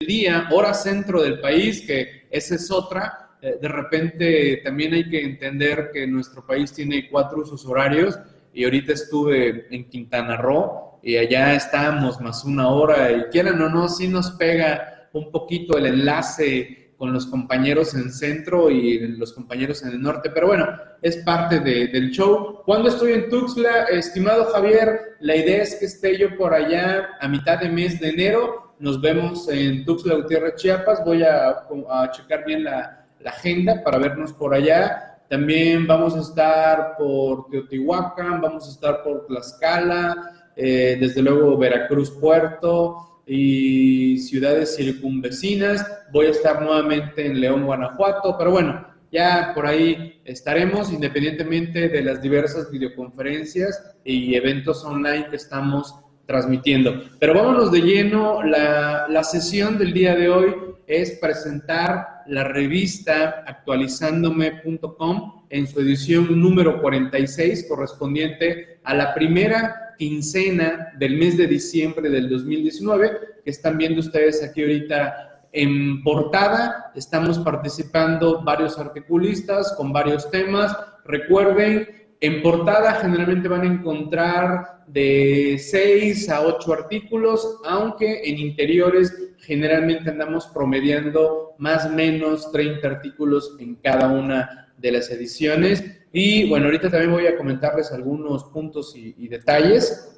[0.00, 3.36] día, hora centro del país, que esa es otra.
[3.40, 8.18] Eh, de repente también hay que entender que nuestro país tiene cuatro usos horarios
[8.52, 13.68] y ahorita estuve en Quintana Roo y allá estamos más una hora y quieran o
[13.68, 19.32] no, sí nos pega un poquito el enlace con los compañeros en centro y los
[19.32, 20.66] compañeros en el norte, pero bueno,
[21.02, 22.62] es parte del show.
[22.64, 27.28] Cuando estoy en Tuxtla, estimado Javier, la idea es que esté yo por allá a
[27.28, 28.63] mitad de mes de enero.
[28.78, 31.04] Nos vemos en Tuxtla Gutiérrez, Chiapas.
[31.04, 31.64] Voy a,
[32.10, 35.18] checar bien la, agenda para vernos por allá.
[35.30, 42.10] También vamos a estar por Teotihuacán, vamos a estar por Tlaxcala, eh, desde luego Veracruz,
[42.10, 45.86] Puerto y ciudades circunvecinas.
[46.12, 52.02] Voy a estar nuevamente en León, Guanajuato, pero bueno, ya por ahí estaremos independientemente de
[52.02, 57.04] las diversas videoconferencias y eventos online que estamos transmitiendo.
[57.18, 60.54] Pero vámonos de lleno, la, la sesión del día de hoy
[60.86, 70.92] es presentar la revista actualizándome.com en su edición número 46 correspondiente a la primera quincena
[70.98, 73.10] del mes de diciembre del 2019,
[73.44, 76.92] que están viendo ustedes aquí ahorita en portada.
[76.94, 80.76] Estamos participando varios articulistas con varios temas.
[81.04, 89.34] Recuerden, en portada generalmente van a encontrar de 6 a 8 artículos, aunque en interiores
[89.40, 95.84] generalmente andamos promediando más o menos 30 artículos en cada una de las ediciones.
[96.12, 100.16] Y bueno, ahorita también voy a comentarles algunos puntos y, detalles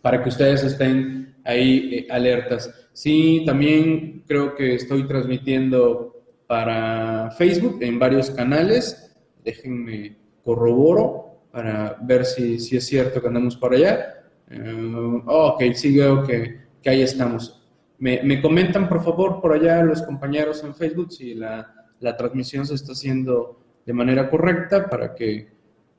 [0.00, 2.72] para que ustedes estén ahí eh, alertas.
[2.94, 6.14] Sí, también creo que estoy transmitiendo
[6.46, 9.14] para Facebook en varios canales.
[9.44, 11.25] Déjenme corroboro
[11.56, 14.26] para ver si, si es cierto que andamos por allá.
[14.50, 17.62] Uh, ok, sí veo que, que ahí estamos.
[17.98, 22.66] Me, me, comentan, por favor, por allá los compañeros en Facebook si la, la transmisión
[22.66, 25.48] se está haciendo de manera correcta para que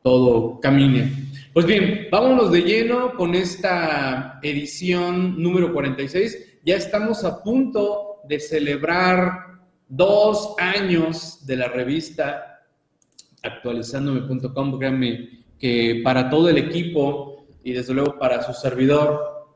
[0.04, 1.12] todo camine.
[1.54, 6.60] Pues bien, vámonos de lleno con esta edición número 46.
[6.66, 9.58] Ya estamos a punto de celebrar
[9.88, 12.62] dos años de la revista
[13.42, 14.78] actualizándome.com.
[14.78, 19.48] Créanme que para todo el equipo y desde luego para su servidor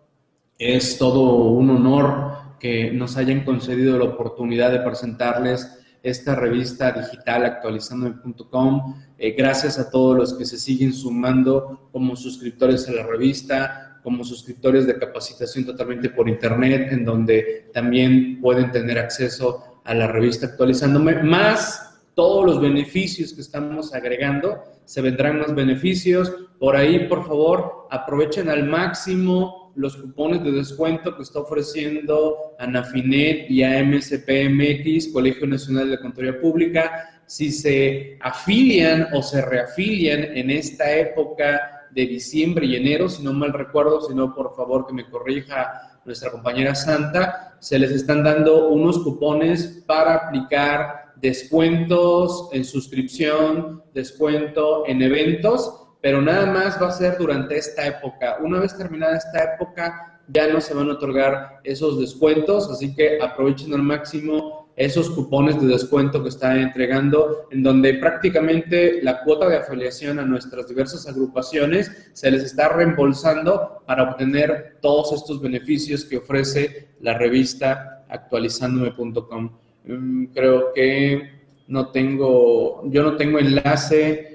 [0.57, 7.45] es todo un honor que nos hayan concedido la oportunidad de presentarles esta revista digital
[7.45, 8.95] actualizando.com.
[9.17, 14.23] Eh, gracias a todos los que se siguen sumando como suscriptores a la revista, como
[14.23, 20.47] suscriptores de capacitación totalmente por internet, en donde también pueden tener acceso a la revista
[20.47, 21.90] actualizándome, más
[22.21, 26.31] todos los beneficios que estamos agregando, se vendrán más beneficios.
[26.59, 33.49] Por ahí, por favor, aprovechen al máximo los cupones de descuento que está ofreciendo ANAFINET
[33.49, 40.95] y AMSPMX, Colegio Nacional de Contaduría Pública, si se afilian o se reafilian en esta
[40.95, 45.09] época de diciembre y enero, si no mal recuerdo, si no, por favor que me
[45.09, 53.83] corrija nuestra compañera Santa, se les están dando unos cupones para aplicar descuentos en suscripción,
[53.93, 58.37] descuento en eventos pero nada más va a ser durante esta época.
[58.41, 63.21] Una vez terminada esta época, ya no se van a otorgar esos descuentos, así que
[63.21, 69.47] aprovechen al máximo esos cupones de descuento que están entregando, en donde prácticamente la cuota
[69.47, 76.05] de afiliación a nuestras diversas agrupaciones se les está reembolsando para obtener todos estos beneficios
[76.05, 79.51] que ofrece la revista actualizándome.com.
[79.85, 84.31] Mm, creo que no tengo, yo no tengo enlace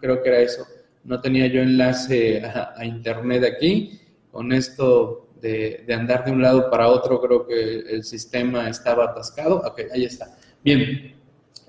[0.00, 0.66] creo que era eso.
[1.04, 4.00] No tenía yo enlace a, internet aquí.
[4.30, 9.62] Con esto de, andar de un lado para otro, creo que el sistema estaba atascado.
[9.64, 10.36] Ok, ahí está.
[10.62, 11.14] Bien.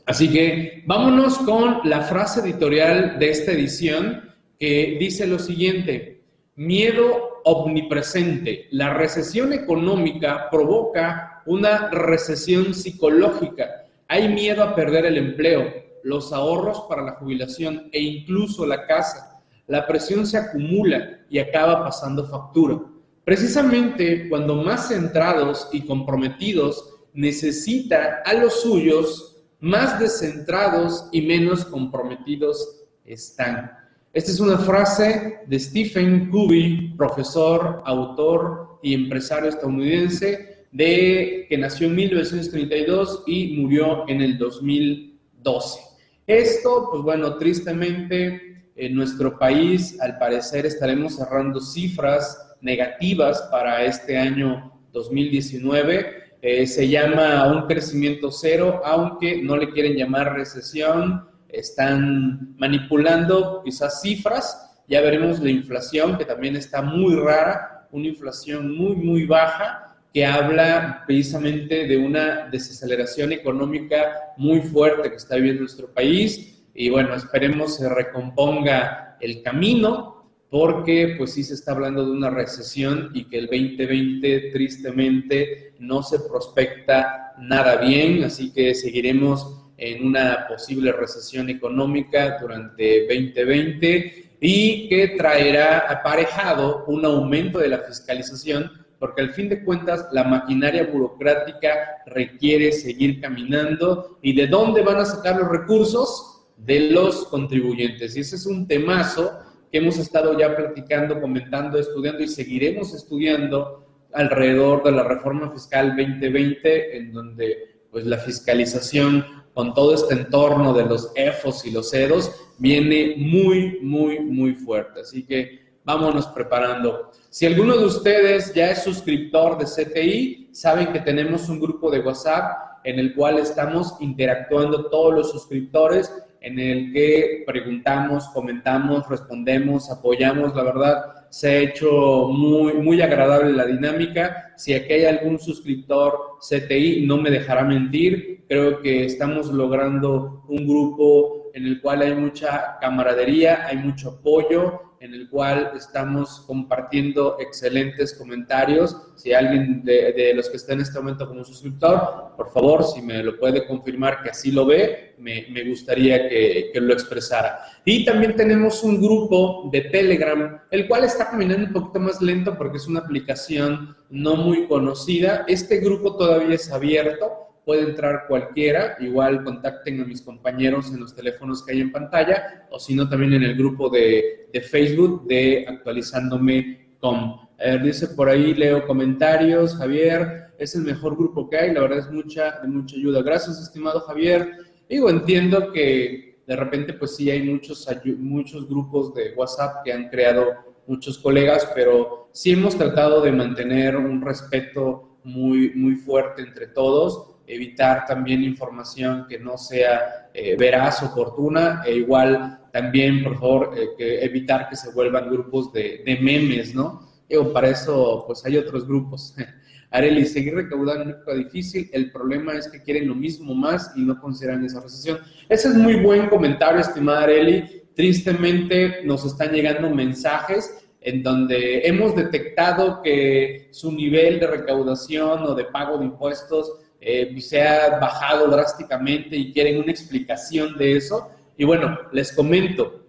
[0.05, 6.16] Así que vámonos con la frase editorial de esta edición que dice lo siguiente.
[6.57, 8.67] Miedo omnipresente.
[8.71, 13.85] La recesión económica provoca una recesión psicológica.
[14.07, 15.71] Hay miedo a perder el empleo,
[16.01, 21.83] los ahorros para la jubilación e incluso la casa, la presión se acumula y acaba
[21.83, 22.79] pasando factura.
[23.23, 32.83] Precisamente cuando más centrados y comprometidos necesita a los suyos, más descentrados y menos comprometidos
[33.05, 33.86] están.
[34.17, 41.85] Esta es una frase de Stephen Covey, profesor, autor y empresario estadounidense, de que nació
[41.85, 45.79] en 1932 y murió en el 2012.
[46.25, 54.17] Esto, pues bueno, tristemente en nuestro país al parecer estaremos cerrando cifras negativas para este
[54.17, 56.23] año 2019.
[56.41, 64.01] eh, se llama un crecimiento cero, aunque no le quieren llamar recesión, están manipulando quizás
[64.01, 69.97] cifras, ya veremos la inflación, que también está muy rara, una inflación muy, muy baja,
[70.13, 76.63] que habla precisamente de una desaceleración económica muy fuerte que está viviendo nuestro país.
[76.73, 80.17] Y bueno, esperemos se recomponga el camino
[80.49, 86.01] porque pues sí se está hablando de una recesión y que el 2020 tristemente no
[86.03, 94.89] se prospecta nada bien, así que seguiremos en una posible recesión económica durante 2020 y
[94.89, 100.85] que traerá aparejado un aumento de la fiscalización porque al fin de cuentas la maquinaria
[100.85, 108.15] burocrática requiere seguir caminando y de dónde van a sacar los recursos de los contribuyentes.
[108.17, 109.39] Y ese es un temazo
[109.71, 115.89] que hemos estado ya platicando, comentando, estudiando y seguiremos estudiando alrededor de la reforma fiscal
[115.89, 119.25] 2020, en donde pues la fiscalización
[119.57, 125.01] con todo este entorno de los EFOS y los EDOS viene muy, muy, muy fuerte.
[125.01, 127.11] Así que vámonos preparando.
[127.31, 132.01] Si alguno de ustedes ya es suscriptor de CTI, saben que tenemos un grupo de
[132.01, 136.13] WhatsApp en el cual estamos interactuando todos los suscriptores
[136.47, 140.55] en el que preguntamos, comentamos, respondemos, apoyamos.
[140.55, 144.53] La verdad, se ha hecho muy, muy agradable la dinámica.
[144.55, 148.45] Si aquí hay algún suscriptor CTI, no me dejará mentir.
[148.47, 154.81] Creo que estamos logrando un grupo en el cual hay mucha camaradería, hay mucho apoyo
[154.99, 158.95] en el cual estamos compartiendo excelentes comentarios.
[159.15, 163.23] Si alguien de, los que está en este momento como suscriptor, por favor, si me
[163.23, 167.57] lo puede confirmar que así lo ve, me, gustaría que, que, lo expresara.
[167.83, 172.55] Y también tenemos un grupo de Telegram, el cual está caminando un poquito más lento
[172.55, 175.43] porque es una aplicación no muy conocida.
[175.47, 181.13] Este grupo todavía es abierto puede entrar cualquiera, igual contacten a mis compañeros en los
[181.13, 185.27] teléfonos que hay en pantalla, o si no, también en el grupo de, de Facebook
[185.27, 187.35] de actualizándome con.
[187.83, 192.09] dice por ahí, leo comentarios, Javier, es el mejor grupo que hay, la verdad es
[192.09, 193.21] mucha, de mucha ayuda.
[193.21, 194.49] Gracias, estimado Javier.
[194.87, 197.85] Digo, entiendo que de repente pues sí hay muchos,
[198.17, 200.45] muchos grupos de WhatsApp que han creado
[200.87, 207.33] muchos colegas, pero sí hemos tratado de mantener un respeto muy, muy fuerte entre todos
[207.47, 213.87] evitar también información que no sea eh, veraz, oportuna, e igual también, por favor, eh,
[213.97, 217.07] que evitar que se vuelvan grupos de, de memes, ¿no?
[217.27, 219.33] Digo, para eso, pues hay otros grupos.
[219.89, 224.19] Areli, seguir recaudando es difícil, el problema es que quieren lo mismo más y no
[224.19, 225.19] consideran esa recesión.
[225.47, 227.83] Ese es muy buen comentario, estimada Areli.
[227.95, 235.55] Tristemente nos están llegando mensajes en donde hemos detectado que su nivel de recaudación o
[235.55, 241.29] de pago de impuestos eh, se ha bajado drásticamente y quieren una explicación de eso.
[241.57, 243.07] Y bueno, les comento,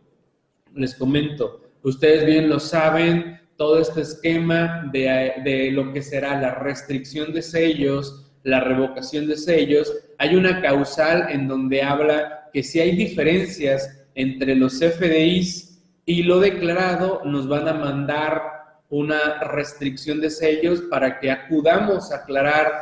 [0.75, 6.55] les comento, ustedes bien lo saben, todo este esquema de, de lo que será la
[6.55, 12.81] restricción de sellos, la revocación de sellos, hay una causal en donde habla que si
[12.81, 18.43] hay diferencias entre los FDIs y lo declarado, nos van a mandar
[18.88, 22.73] una restricción de sellos para que acudamos a aclarar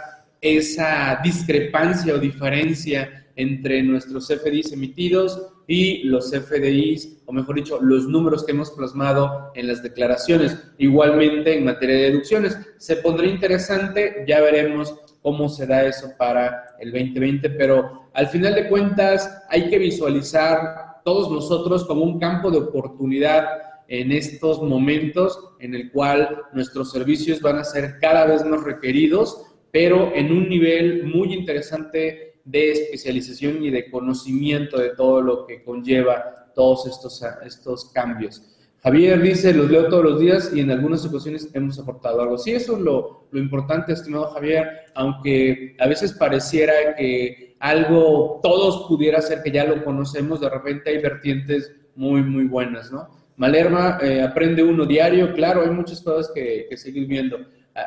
[0.40, 8.06] esa discrepancia o diferencia entre nuestros FDIs emitidos y los FDIs, o mejor dicho, los
[8.06, 10.56] números que hemos plasmado en las declaraciones.
[10.78, 12.56] Igualmente en materia de deducciones.
[12.78, 18.54] Se pondrá interesante, ya veremos cómo se da eso para el 2020, pero al final
[18.54, 23.46] de cuentas hay que visualizar todos nosotros como un campo de oportunidad
[23.88, 29.55] en estos momentos en el cual nuestros servicios van a ser cada vez más requeridos
[29.78, 35.62] pero en un nivel muy interesante de especialización y de conocimiento de todo lo que
[35.62, 38.42] conlleva todos estos, estos cambios.
[38.82, 42.38] Javier dice, los leo todos los días y en algunas ocasiones hemos aportado algo.
[42.38, 48.88] Sí, eso es lo, lo importante, estimado Javier, aunque a veces pareciera que algo, todos
[48.88, 53.10] pudiera ser que ya lo conocemos, de repente hay vertientes muy, muy buenas, ¿no?
[53.36, 57.36] Malerma, eh, aprende uno diario, claro, hay muchas cosas que, que seguir viendo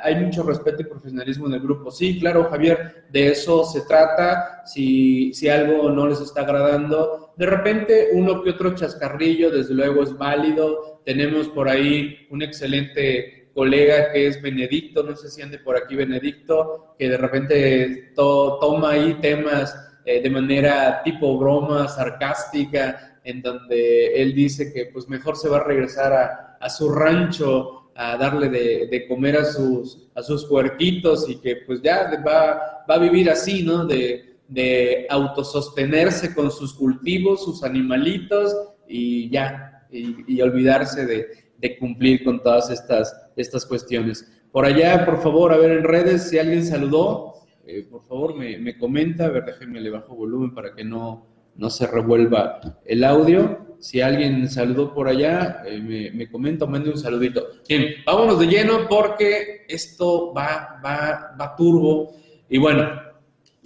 [0.03, 1.89] hay mucho respeto y profesionalismo en el grupo.
[1.89, 4.62] Sí, claro, Javier, de eso se trata.
[4.65, 10.03] Si, si algo no les está agradando, de repente uno que otro chascarrillo, desde luego,
[10.03, 11.01] es válido.
[11.05, 15.96] Tenemos por ahí un excelente colega que es Benedicto, no sé si ande por aquí
[15.96, 24.22] Benedicto, que de repente toma ahí temas eh, de manera tipo broma, sarcástica, en donde
[24.22, 28.50] él dice que pues mejor se va a regresar a, a su rancho a darle
[28.50, 33.29] de, comer a sus, a sus puerquitos y que pues ya va, va a vivir
[33.29, 33.86] así, ¿no?
[33.86, 38.53] De, de autosostenerse con sus cultivos, sus animalitos
[38.88, 44.31] y ya, y, olvidarse de, cumplir con todas estas, estas cuestiones.
[44.51, 48.77] Por allá, por favor, a ver en redes si alguien saludó, eh, por favor me,
[48.77, 53.68] comenta, a ver, déjenme le bajo volumen para que no, no se revuelva el audio.
[53.79, 57.48] Si alguien saludó por allá, eh, me, me, comenta, mande un saludito.
[57.67, 62.13] Bien, vámonos de lleno porque esto va, va, va turbo.
[62.50, 62.89] Y bueno,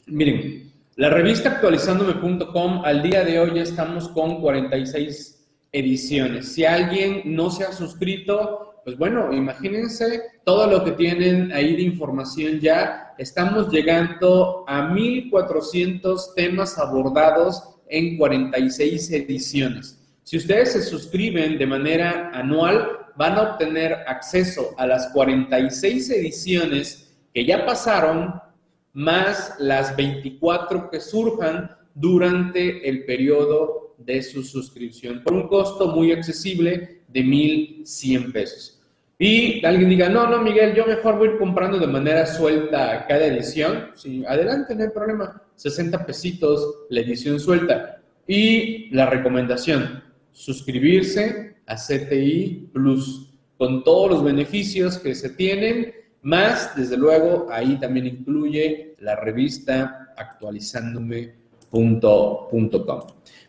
[0.06, 6.54] miren, la revista actualizándome.com al día de hoy ya estamos con 46 ediciones.
[6.54, 11.82] Si alguien no se ha suscrito, pues bueno, imagínense todo lo que tienen ahí de
[11.82, 13.16] información ya.
[13.18, 20.03] Estamos llegando a 1400 temas abordados en 46 ediciones.
[20.24, 27.14] Si ustedes se suscriben de manera anual, van a obtener acceso a las 46 ediciones
[27.34, 28.34] que ya pasaron
[28.94, 36.12] más las 24 que surjan durante el periodo de su suscripción, por un costo muy
[36.12, 38.82] accesible de 1.100 pesos.
[39.20, 43.06] Y alguien diga, no, no, Miguel, yo mejor voy a ir comprando de manera suelta
[43.08, 43.92] cada edición.
[43.94, 45.42] Sí, adelante, no hay problema.
[45.56, 48.02] 60 pesitos la edición suelta.
[48.28, 50.03] Y la recomendación,
[50.34, 57.80] suscribirse a CTI Plus con todos los beneficios que se tienen más, desde luego, ahí
[57.80, 63.02] también incluye la revista actualizándome.com.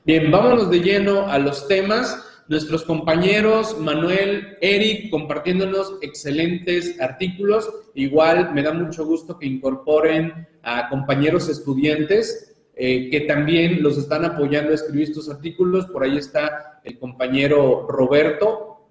[0.04, 2.22] Bien, vámonos de lleno a los temas.
[2.48, 7.70] Nuestros compañeros Manuel, Eric, compartiéndonos excelentes artículos.
[7.94, 14.24] Igual me da mucho gusto que incorporen a compañeros estudiantes eh, que también los están
[14.24, 15.86] apoyando a escribir estos artículos.
[15.86, 18.88] Por ahí está el compañero Roberto,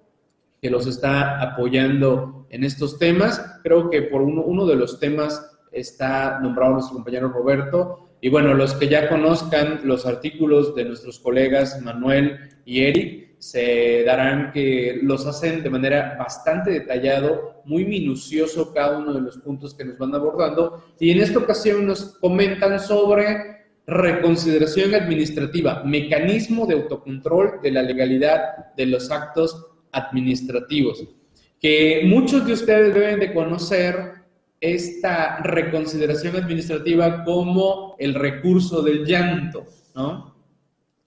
[0.60, 3.60] que los está apoyando en estos temas.
[3.62, 8.08] Creo que por uno, uno de los temas está nombrado nuestro compañero Roberto.
[8.20, 14.04] Y bueno, los que ya conozcan los artículos de nuestros colegas Manuel y Eric, se
[14.04, 19.74] darán que los hacen de manera bastante detallado, muy minucioso cada uno de los puntos
[19.74, 20.82] que nos van abordando.
[20.98, 23.53] Y en esta ocasión nos comentan sobre
[23.86, 31.06] reconsideración administrativa, mecanismo de autocontrol de la legalidad de los actos administrativos,
[31.60, 34.24] que muchos de ustedes deben de conocer
[34.60, 40.34] esta reconsideración administrativa como el recurso del llanto, ¿no?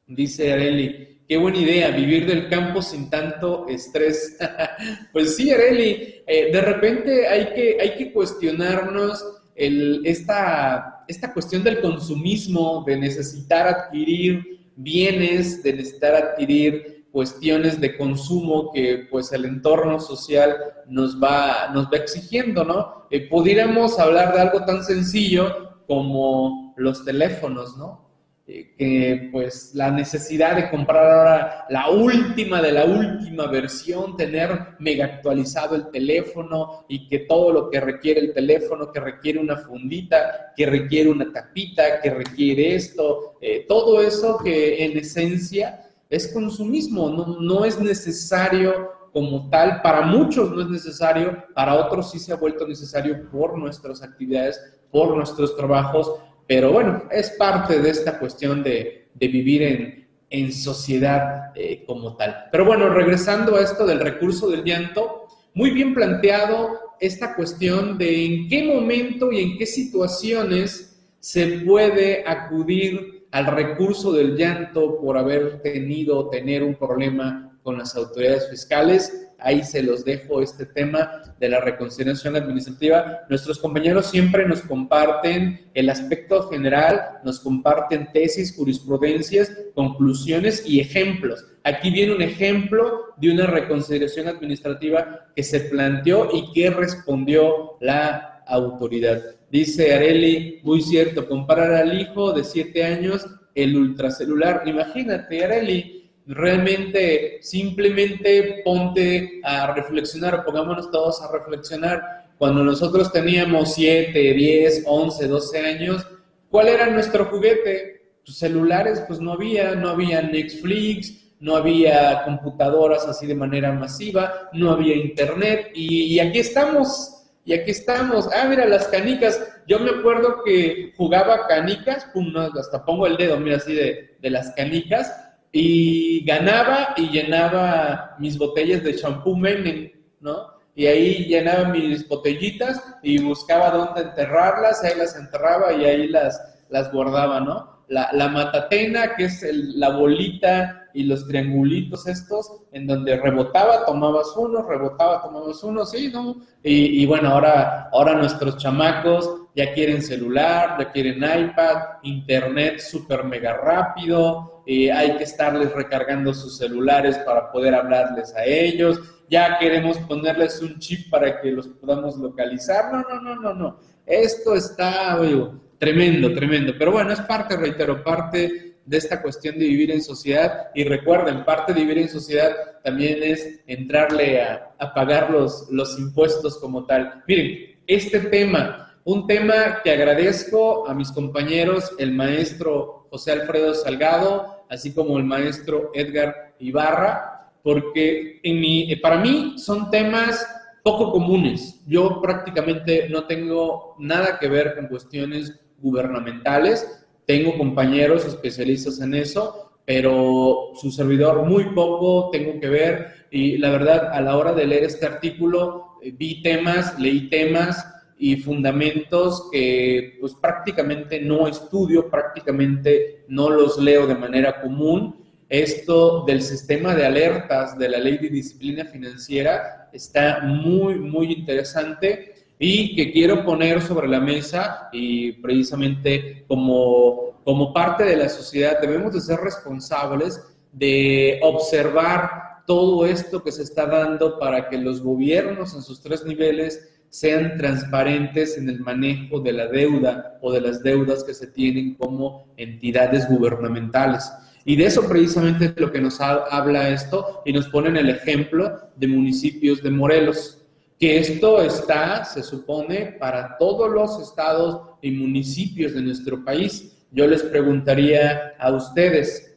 [0.05, 4.37] Dice Areli, qué buena idea, vivir del campo sin tanto estrés.
[5.11, 11.63] pues sí, Areli, eh, de repente hay que, hay que cuestionarnos el, esta, esta cuestión
[11.63, 19.45] del consumismo, de necesitar adquirir bienes, de necesitar adquirir cuestiones de consumo que pues el
[19.45, 20.55] entorno social
[20.87, 23.07] nos va, nos va exigiendo, ¿no?
[23.09, 28.06] Eh, pudiéramos hablar de algo tan sencillo como los teléfonos, ¿no?
[28.49, 34.67] Eh, que pues la necesidad de comprar ahora la última de la última versión, tener
[34.79, 39.57] mega actualizado el teléfono y que todo lo que requiere el teléfono, que requiere una
[39.57, 46.31] fundita, que requiere una tapita, que requiere esto, eh, todo eso que en esencia es
[46.31, 52.19] consumismo, no, no es necesario como tal, para muchos no es necesario, para otros sí
[52.19, 54.57] se ha vuelto necesario por nuestras actividades,
[54.89, 56.13] por nuestros trabajos,
[56.47, 62.45] pero bueno, es parte de esta cuestión de, vivir en, sociedad eh, como tal.
[62.51, 68.25] Pero bueno, regresando a esto del recurso del llanto, muy bien planteado esta cuestión de
[68.25, 75.17] en qué momento y en qué situaciones se puede acudir al recurso del llanto por
[75.17, 79.26] haber tenido tener un problema con las autoridades fiscales.
[79.39, 83.19] Ahí se los dejo este tema de la reconciliación administrativa.
[83.29, 91.45] Nuestros compañeros siempre nos comparten el aspecto general, nos comparten tesis, jurisprudencias, conclusiones y ejemplos.
[91.63, 98.43] Aquí viene un ejemplo de una reconciliación administrativa que se planteó y que respondió la
[98.47, 99.21] autoridad.
[99.51, 103.25] Dice Areli, muy cierto, comparar al hijo de siete años
[103.55, 104.63] el ultracelular.
[104.65, 105.96] Imagínate, Areli,
[106.27, 112.27] realmente simplemente ponte a reflexionar, pongámonos todos a reflexionar.
[112.37, 116.07] Cuando nosotros teníamos 7, 10, 11, 12 años,
[116.49, 118.11] ¿cuál era nuestro juguete?
[118.23, 124.49] Tus celulares, pues no había, no había Netflix, no había computadoras así de manera masiva,
[124.53, 127.13] no había internet, y, aquí estamos
[127.45, 128.27] y aquí estamos.
[128.33, 129.41] Ah, mira, las canicas.
[129.67, 134.51] Yo me acuerdo que jugaba canicas, pum, hasta pongo el dedo, mira, así de, las
[134.55, 140.57] canicas, y ganaba y llenaba mis botellas de champú Menem, ¿no?
[140.77, 146.39] y ahí llenaba mis botellitas y buscaba dónde enterrarlas, ahí las enterraba y ahí las,
[146.69, 147.81] las guardaba, ¿no?
[147.87, 154.27] La, la matatena, que es la bolita y los triangulitos estos, en donde rebotaba, tomabas
[154.37, 156.43] uno, rebotaba, tomabas uno, sí, ¿no?
[156.61, 163.53] Y, bueno, ahora, ahora nuestros chamacos ya quieren celular, ya quieren iPad, internet súper mega
[163.53, 169.97] rápido, eh, hay que estarles recargando sus celulares para poder hablarles a ellos, ya queremos
[169.99, 175.19] ponerles un chip para que los podamos localizar, no, no, no, no, no, esto está,
[175.19, 175.47] oye,
[175.77, 180.67] tremendo, tremendo, pero bueno, es parte, reitero, parte de esta cuestión de vivir en sociedad.
[180.73, 184.63] Y recuerden, parte de vivir en sociedad también es entrarle a,
[184.95, 187.23] pagar los impuestos como tal.
[187.27, 194.56] Miren, este tema, un tema que agradezco a mis compañeros, el maestro José Alfredo Salgado,
[194.69, 200.45] así como el maestro Edgar Ibarra, porque mi, para mí son temas
[200.83, 201.81] poco comunes.
[201.85, 209.73] Yo prácticamente no tengo nada que ver con cuestiones gubernamentales, tengo compañeros especialistas en eso,
[209.85, 214.65] pero su servidor muy poco tengo que ver y la verdad a la hora de
[214.65, 217.85] leer este artículo eh, vi temas, leí temas
[218.19, 225.23] y fundamentos que pues prácticamente no estudio, prácticamente no los leo de manera común.
[225.49, 232.33] Esto del sistema de alertas de la ley de disciplina financiera está muy, muy interesante
[232.59, 238.81] y que quiero poner sobre la mesa y precisamente como, como parte de la sociedad
[238.81, 245.01] debemos de ser responsables de observar todo esto que se está dando para que los
[245.01, 250.61] gobiernos en sus tres niveles sean transparentes en el manejo de la deuda o de
[250.61, 254.31] las deudas que se tienen como entidades gubernamentales.
[254.65, 258.91] Y de eso precisamente es lo que nos habla esto y nos ponen el ejemplo
[258.95, 260.57] de municipios de Morelos
[260.99, 267.05] que esto está, se supone, para todos los estados y municipios de nuestro país.
[267.11, 269.55] Yo les preguntaría a ustedes,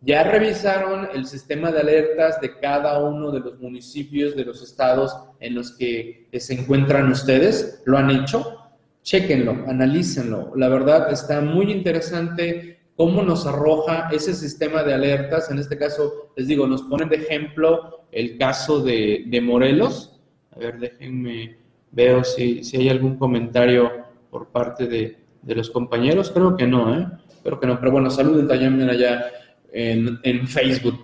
[0.00, 5.16] ¿ya revisaron el sistema de alertas de cada uno de los municipios de los estados
[5.40, 7.82] en los que se encuentran ustedes?
[7.86, 8.58] ¿Lo han hecho?
[9.02, 10.52] Chequenlo, analícenlo.
[10.56, 15.50] La verdad está muy interesante cómo nos arroja ese sistema de alertas.
[15.50, 20.20] En este caso, les digo, nos ponen de ejemplo el caso de, de Morelos,
[20.54, 21.56] a ver, déjenme,
[21.92, 23.90] veo si, si hay algún comentario
[24.30, 26.30] por parte de, de, los compañeros.
[26.30, 27.06] Creo que no, ¿eh?
[27.42, 29.30] Creo que no, pero bueno, saluden también allá
[29.72, 30.98] en, en Facebook.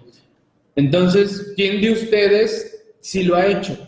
[0.74, 3.78] Entonces, ¿quién de ustedes sí lo ha hecho?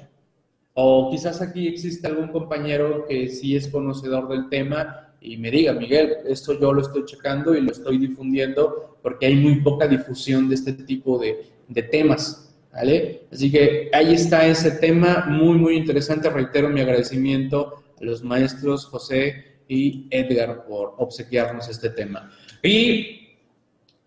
[0.80, 5.72] O quizás aquí existe algún compañero que sí es conocedor del tema y me diga,
[5.72, 10.48] Miguel, esto yo lo estoy checando y lo estoy difundiendo porque hay muy poca difusión
[10.48, 12.54] de este tipo de, de temas.
[12.72, 13.26] ¿vale?
[13.32, 16.30] Así que ahí está ese tema muy, muy interesante.
[16.30, 22.30] Reitero mi agradecimiento a los maestros José y Edgar por obsequiarnos este tema.
[22.62, 23.36] Y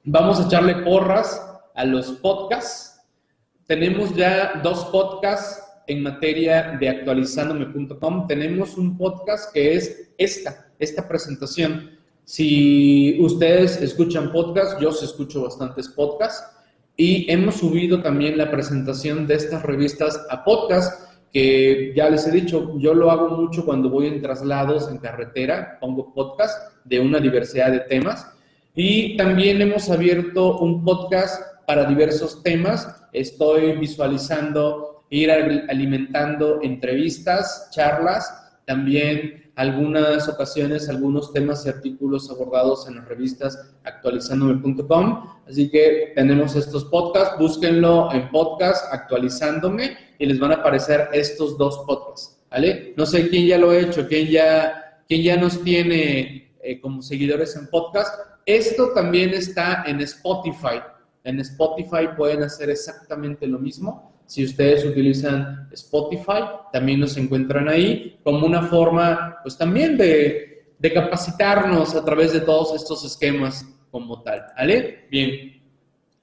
[0.05, 3.01] vamos a echarle porras a los podcasts.
[3.67, 8.27] Tenemos ya dos podcasts en materia de actualizandome.com.
[8.27, 11.91] Tenemos un podcast que es esta, esta presentación.
[12.23, 16.43] Si ustedes escuchan podcasts, yo escucho bastantes podcasts
[16.95, 22.31] y hemos subido también la presentación de estas revistas a podcast, que ya les he
[22.31, 27.19] dicho, yo lo hago mucho cuando voy en traslados en carretera, pongo podcast de una
[27.19, 28.27] diversidad de temas.
[28.75, 32.87] Y también hemos abierto un podcast para diversos temas.
[33.11, 38.33] Estoy visualizando ir alimentando entrevistas, charlas,
[38.65, 45.25] también algunas ocasiones algunos temas y artículos abordados en las revistas actualizándome.com.
[45.47, 51.57] Así que tenemos estos podcasts, búsquenlo en podcast actualizándome y les van a aparecer estos
[51.57, 52.39] dos podcasts.
[52.49, 52.93] ¿Vale?
[52.97, 57.01] No sé quién ya lo ha hecho, quién ya, quién ya nos tiene eh, como
[57.01, 58.17] seguidores en podcast.
[58.45, 60.81] Esto también está en Spotify.
[61.23, 68.17] En Spotify pueden hacer exactamente lo mismo si ustedes utilizan Spotify, también nos encuentran ahí
[68.23, 70.63] como una forma, pues también de,
[70.93, 74.45] capacitarnos a través de todos estos esquemas como tal.
[74.55, 75.05] ¿Vale?
[75.11, 75.61] Bien,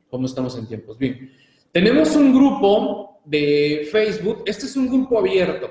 [0.08, 0.96] ¿cómo estamos en tiempos?
[0.96, 1.30] Bien.
[1.70, 5.68] Tenemos un grupo de Facebook, este es un grupo abierto,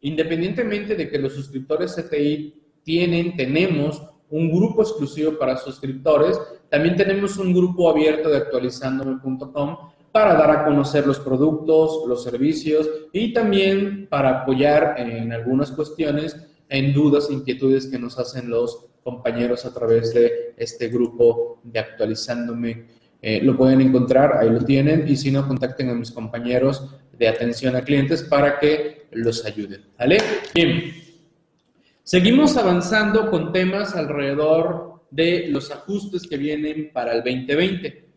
[0.00, 7.36] independientemente de que los suscriptores CTI tienen, tenemos un grupo exclusivo para suscriptores, también tenemos
[7.36, 9.76] un grupo abierto de actualizandome.com
[10.12, 16.36] para dar a conocer los productos, los servicios y también para apoyar en algunas cuestiones,
[16.68, 22.98] en dudas, inquietudes que nos hacen los compañeros a través de este grupo de actualizándome
[23.20, 27.28] eh, lo pueden encontrar, ahí lo tienen, y si no, contacten a mis compañeros de
[27.28, 29.86] atención a clientes para que los ayuden.
[29.98, 30.18] ¿Vale?
[30.54, 30.94] Bien.
[32.04, 38.07] Seguimos avanzando con temas alrededor de los ajustes que vienen para el 2020.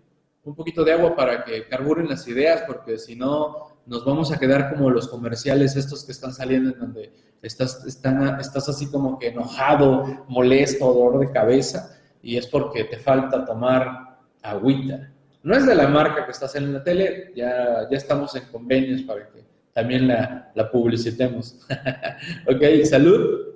[0.43, 4.39] Un poquito de agua para que carburen las ideas, porque si no, nos vamos a
[4.39, 9.27] quedar como los comerciales estos que están saliendo en donde estás, estás así como que
[9.27, 15.11] enojado, molesto, dolor de cabeza, y es porque te falta tomar agüita.
[15.43, 19.01] No es de la marca que estás en la tele, ya, ya estamos en convenios
[19.03, 21.59] para que también la, la publicitemos.
[22.47, 23.50] ok, salud.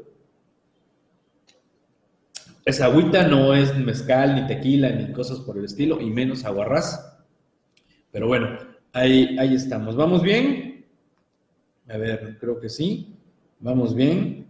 [2.66, 7.16] Esa agüita no es mezcal, ni tequila, ni cosas por el estilo, y menos aguarrás.
[8.12, 8.58] Pero bueno,
[8.92, 9.96] ahí, ahí estamos.
[9.96, 10.84] ¿Vamos bien?
[11.88, 13.16] A ver, creo que sí.
[13.60, 14.48] ¿Vamos bien?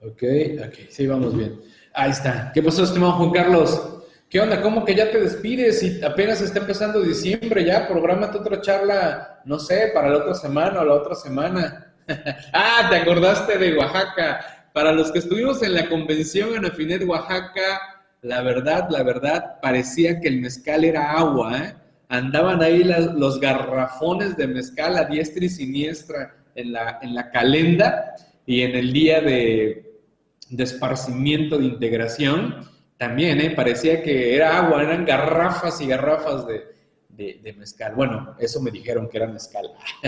[0.00, 0.22] Ok,
[0.64, 1.60] ok, sí, vamos bien.
[1.92, 2.52] Ahí está.
[2.54, 4.04] ¿Qué pasó, estimado Juan Carlos?
[4.30, 4.62] ¿Qué onda?
[4.62, 7.64] ¿Cómo que ya te despides y apenas está empezando diciembre?
[7.64, 11.94] Ya, prográmate otra charla, no sé, para la otra semana o la otra semana.
[12.52, 14.57] ah, te acordaste de Oaxaca.
[14.78, 17.80] Para los que estuvimos en la convención en Afinet, Oaxaca,
[18.22, 21.74] la verdad, la verdad, parecía que el mezcal era agua, ¿eh?
[22.08, 28.14] Andaban ahí los garrafones de mezcal a diestra y siniestra en la, en la calenda
[28.46, 29.98] y en el día de,
[30.48, 32.64] de esparcimiento de integración
[32.98, 33.50] también, ¿eh?
[33.50, 37.96] Parecía que era agua, eran garrafas y garrafas de, de, mezcal.
[37.96, 39.66] Bueno, eso me dijeron que era mezcal.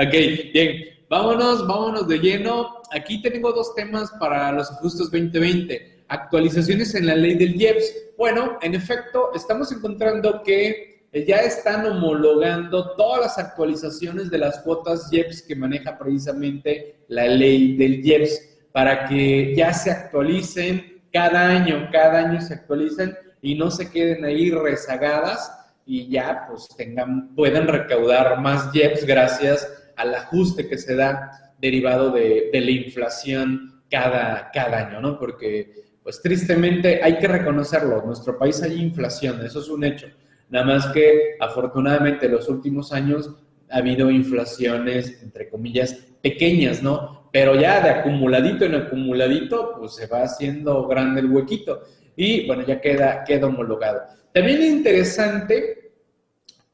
[0.00, 0.12] ok,
[0.52, 2.80] bien, vámonos, vámonos de lleno.
[2.92, 6.04] Aquí tengo dos temas para los ajustes 2020.
[6.08, 7.94] Actualizaciones en la ley del IEPS.
[8.16, 15.12] Bueno, en efecto, estamos encontrando que ya están homologando todas las actualizaciones de las cuotas
[15.12, 21.88] IEPS que maneja precisamente la ley del IEPS para que ya se actualicen cada año,
[21.90, 25.52] cada año se actualizan y no se queden ahí rezagadas
[25.84, 32.10] y ya pues tengan, puedan recaudar más JEPs gracias al ajuste que se da derivado
[32.10, 35.18] de, la inflación cada, cada año, ¿no?
[35.18, 40.06] Porque pues tristemente hay que reconocerlo, en nuestro país hay inflación, eso es un hecho.
[40.48, 43.30] Nada más que afortunadamente en los últimos años
[43.70, 47.20] ha habido inflaciones, entre comillas, pequeñas, ¿no?
[47.32, 51.82] pero ya de acumuladito en acumuladito, pues se va haciendo grande el huequito
[52.16, 54.00] y bueno, ya queda, queda homologado.
[54.32, 55.92] También interesante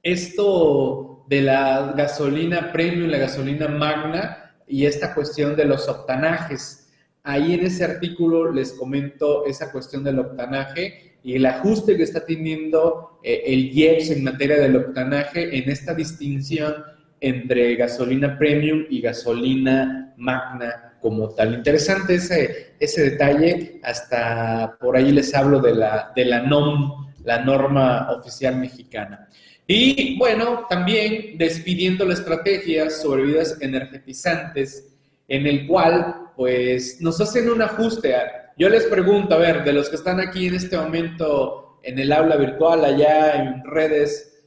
[0.02, 6.88] esto de la gasolina premium, la gasolina magna y esta cuestión de los octanajes.
[7.22, 12.24] Ahí en ese artículo les comento esa cuestión del octanaje y el ajuste que está
[12.24, 16.74] teniendo eh, el IEPS en materia del octanaje en esta distinción
[17.20, 21.54] entre gasolina premium y gasolina magna como tal.
[21.54, 27.44] Interesante ese, ese detalle, hasta por ahí les hablo de la, de la NOM, la
[27.44, 29.28] norma oficial mexicana.
[29.66, 34.96] Y bueno, también despidiendo la estrategia sobre vidas energetizantes,
[35.28, 38.14] en el cual pues nos hacen un ajuste.
[38.56, 42.12] Yo les pregunto, a ver, de los que están aquí en este momento en el
[42.12, 44.44] aula virtual, allá en redes,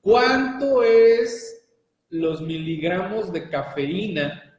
[0.00, 1.54] ¿cuánto es
[2.10, 4.54] los miligramos de cafeína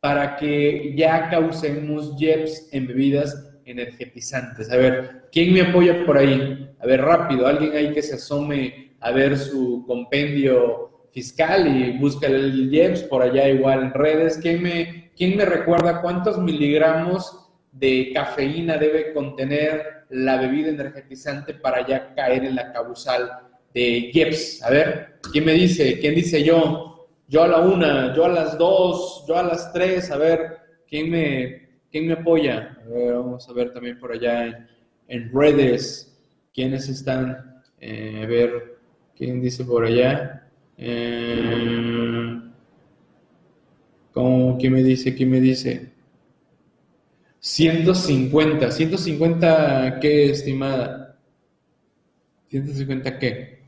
[0.00, 4.70] para que ya causemos JEPs en bebidas energetizantes.
[4.70, 6.68] A ver, ¿quién me apoya por ahí?
[6.80, 12.26] A ver, rápido, alguien ahí que se asome a ver su compendio fiscal y busca
[12.26, 14.38] el JEPs por allá igual en redes.
[14.40, 21.86] ¿Quién me, quién me recuerda cuántos miligramos de cafeína debe contener la bebida energetizante para
[21.86, 23.30] ya caer en la causal
[23.74, 24.62] de JEPs?
[24.62, 25.98] A ver, ¿quién me dice?
[25.98, 26.92] ¿Quién dice yo?
[27.32, 31.10] yo a la una, yo a las dos, yo a las tres, a ver, ¿quién
[31.10, 32.76] me, quién me apoya?
[32.84, 34.68] A ver, vamos a ver también por allá
[35.08, 36.14] en, redes,
[36.52, 38.71] quiénes están, eh, a ver,
[39.16, 40.48] ¿quién dice por allá?
[40.76, 42.40] Eh,
[44.12, 45.14] ¿cómo, ¿Quién me dice?
[45.14, 45.92] ¿Quién me dice?
[47.40, 51.18] 150, 150 qué, estimada?
[52.50, 53.62] 150 qué?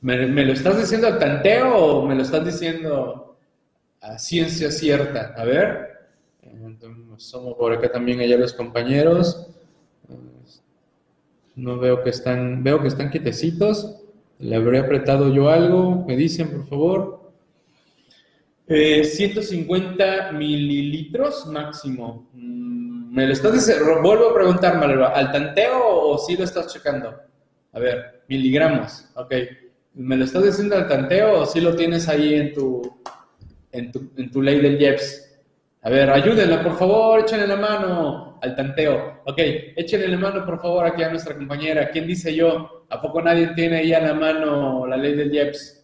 [0.00, 3.36] ¿Me, lo estás diciendo al tanteo o me lo estás diciendo
[4.00, 5.34] a ciencia cierta?
[5.36, 5.92] A ver,
[7.18, 9.48] somos por acá también allá los compañeros.
[11.54, 14.01] No veo que están, veo que están quietecitos.
[14.42, 16.04] Le habré apretado yo algo.
[16.04, 17.32] Me dicen, por favor.
[18.66, 22.28] 150 eh, mililitros máximo.
[22.32, 24.02] Mm, ¿Me lo estás diciendo?
[24.02, 24.82] Vuelvo a preguntar,
[25.14, 27.14] ¿al tanteo o sí lo estás checando?
[27.72, 29.08] A ver, miligramos.
[29.14, 29.32] Ok.
[29.94, 33.00] ¿Me lo estás diciendo al tanteo o si lo tienes ahí en tu,
[33.70, 35.38] en tu, ley del JEPS?
[35.82, 39.20] A ver, ayúdenla, por favor, échenle la mano al tanteo.
[39.24, 39.38] Ok,
[39.76, 41.90] échenle la mano, por favor, aquí a nuestra compañera.
[41.90, 42.81] ¿Quién dice yo?
[42.92, 45.82] ¿A poco nadie tiene ahí a la mano la ley del IEPS?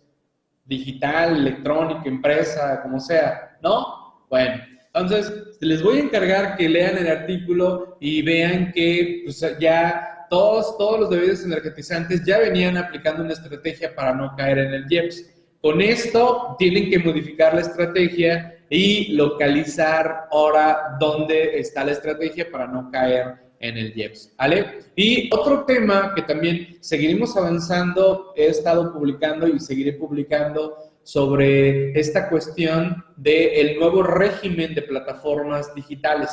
[0.67, 3.57] Digital, electrónica, empresa, como sea.
[3.63, 4.27] ¿No?
[4.29, 10.27] Bueno, entonces les voy a encargar que lean el artículo y vean que pues, ya
[10.29, 14.85] todos, todos los bebidas energetizantes ya venían aplicando una estrategia para no caer en el
[14.87, 15.31] IEPS.
[15.63, 22.67] Con esto tienen que modificar la estrategia y localizar ahora dónde está la estrategia para
[22.67, 24.81] no caer en el IEPS, ¿vale?
[24.95, 32.29] Y otro tema que también seguiremos avanzando, he estado publicando y seguiré publicando sobre esta
[32.29, 36.31] cuestión del nuevo régimen de plataformas digitales.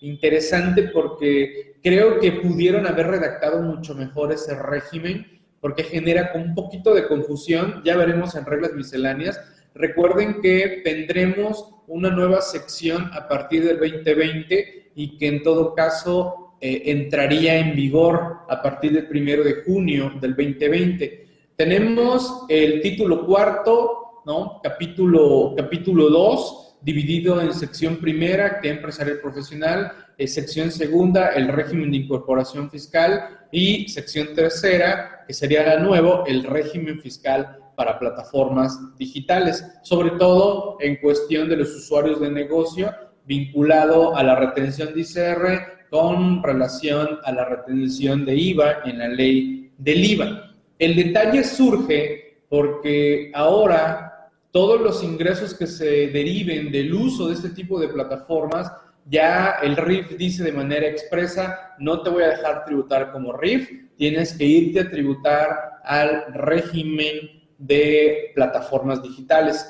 [0.00, 6.94] Interesante porque creo que pudieron haber redactado mucho mejor ese régimen porque genera un poquito
[6.94, 9.40] de confusión, ya veremos en reglas misceláneas.
[9.74, 16.45] Recuerden que tendremos una nueva sección a partir del 2020 y que en todo caso
[16.60, 21.26] eh, entraría en vigor a partir del primero de junio del 2020.
[21.56, 24.60] Tenemos el título cuarto, ¿no?
[24.62, 31.90] Capítulo, capítulo 2, dividido en sección primera, que empresarial profesional, eh, sección segunda, el régimen
[31.90, 38.78] de incorporación fiscal, y sección tercera, que sería la nuevo, el régimen fiscal para plataformas
[38.96, 42.92] digitales, sobre todo en cuestión de los usuarios de negocio
[43.24, 49.08] vinculado a la retención de ICR con relación a la retención de IVA en la
[49.08, 50.54] ley del IVA.
[50.78, 57.50] El detalle surge porque ahora todos los ingresos que se deriven del uso de este
[57.50, 58.72] tipo de plataformas,
[59.04, 63.70] ya el RIF dice de manera expresa, no te voy a dejar tributar como RIF,
[63.96, 69.66] tienes que irte a tributar al régimen de plataformas digitales.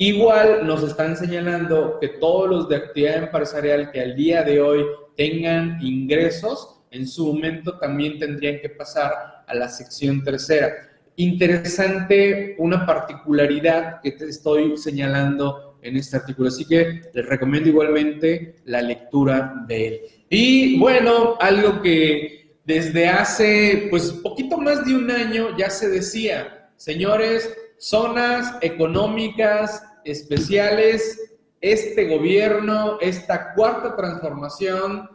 [0.00, 4.86] Igual nos están señalando que todos los de actividad empresarial que al día de hoy
[5.16, 9.12] tengan ingresos, en su momento también tendrían que pasar
[9.44, 10.72] a la sección tercera.
[11.16, 18.54] Interesante una particularidad que te estoy señalando en este artículo, así que les recomiendo igualmente
[18.66, 20.00] la lectura de él.
[20.30, 26.54] Y bueno, algo que desde hace pues poquito más de un año ya se decía,
[26.78, 35.08] Señores, zonas económicas especiales, este gobierno, esta cuarta transformación,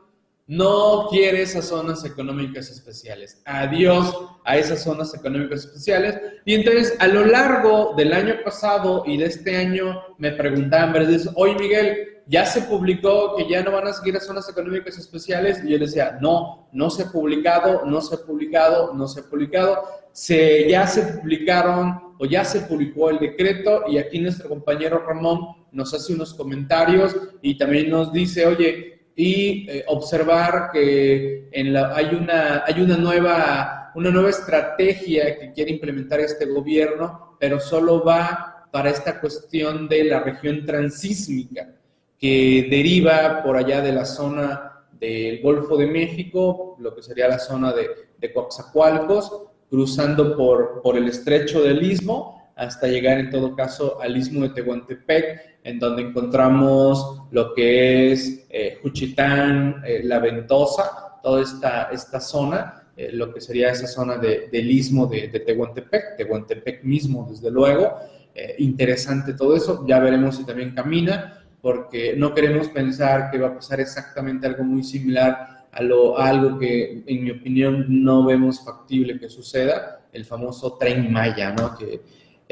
[0.45, 3.41] no quiere esas zonas económicas especiales.
[3.45, 6.19] Adiós a esas zonas económicas especiales.
[6.43, 10.93] Y entonces, a lo largo del año pasado y de este año, me preguntaban.
[11.35, 15.63] Oye, Miguel, ya se publicó que ya no van a seguir a zonas económicas especiales.
[15.63, 19.21] Y yo les decía, no, no se ha publicado, no se ha publicado, no se
[19.21, 19.81] ha publicado
[20.13, 25.67] se, ya se publicaron o ya se publicó el decreto y aquí nuestro compañero Ramón
[25.73, 31.93] nos hace unos comentarios y también nos dice, oye, y eh, observar que en la,
[31.93, 38.05] hay, una, hay una, nueva, una nueva estrategia que quiere implementar este gobierno, pero solo
[38.05, 41.75] va para esta cuestión de la región transísmica
[42.17, 47.39] que deriva por allá de la zona del Golfo de México, lo que sería la
[47.39, 53.55] zona de, de Coaxacualcos, cruzando por, por el estrecho del istmo hasta llegar en todo
[53.55, 60.19] caso al istmo de Tehuantepec, en donde encontramos lo que es eh, Juchitán, eh, La
[60.19, 65.29] Ventosa, toda esta, esta zona, eh, lo que sería esa zona de, del istmo de,
[65.29, 67.97] de, Tehuantepec, Tehuantepec mismo, desde luego.
[68.59, 73.55] interesante todo eso, ya veremos si también camina, porque no queremos pensar que va a
[73.55, 79.19] pasar exactamente algo muy similar a, lo, algo que en mi opinión no vemos factible
[79.19, 81.75] que suceda, el famoso tren Maya, ¿no?
[81.75, 82.01] Que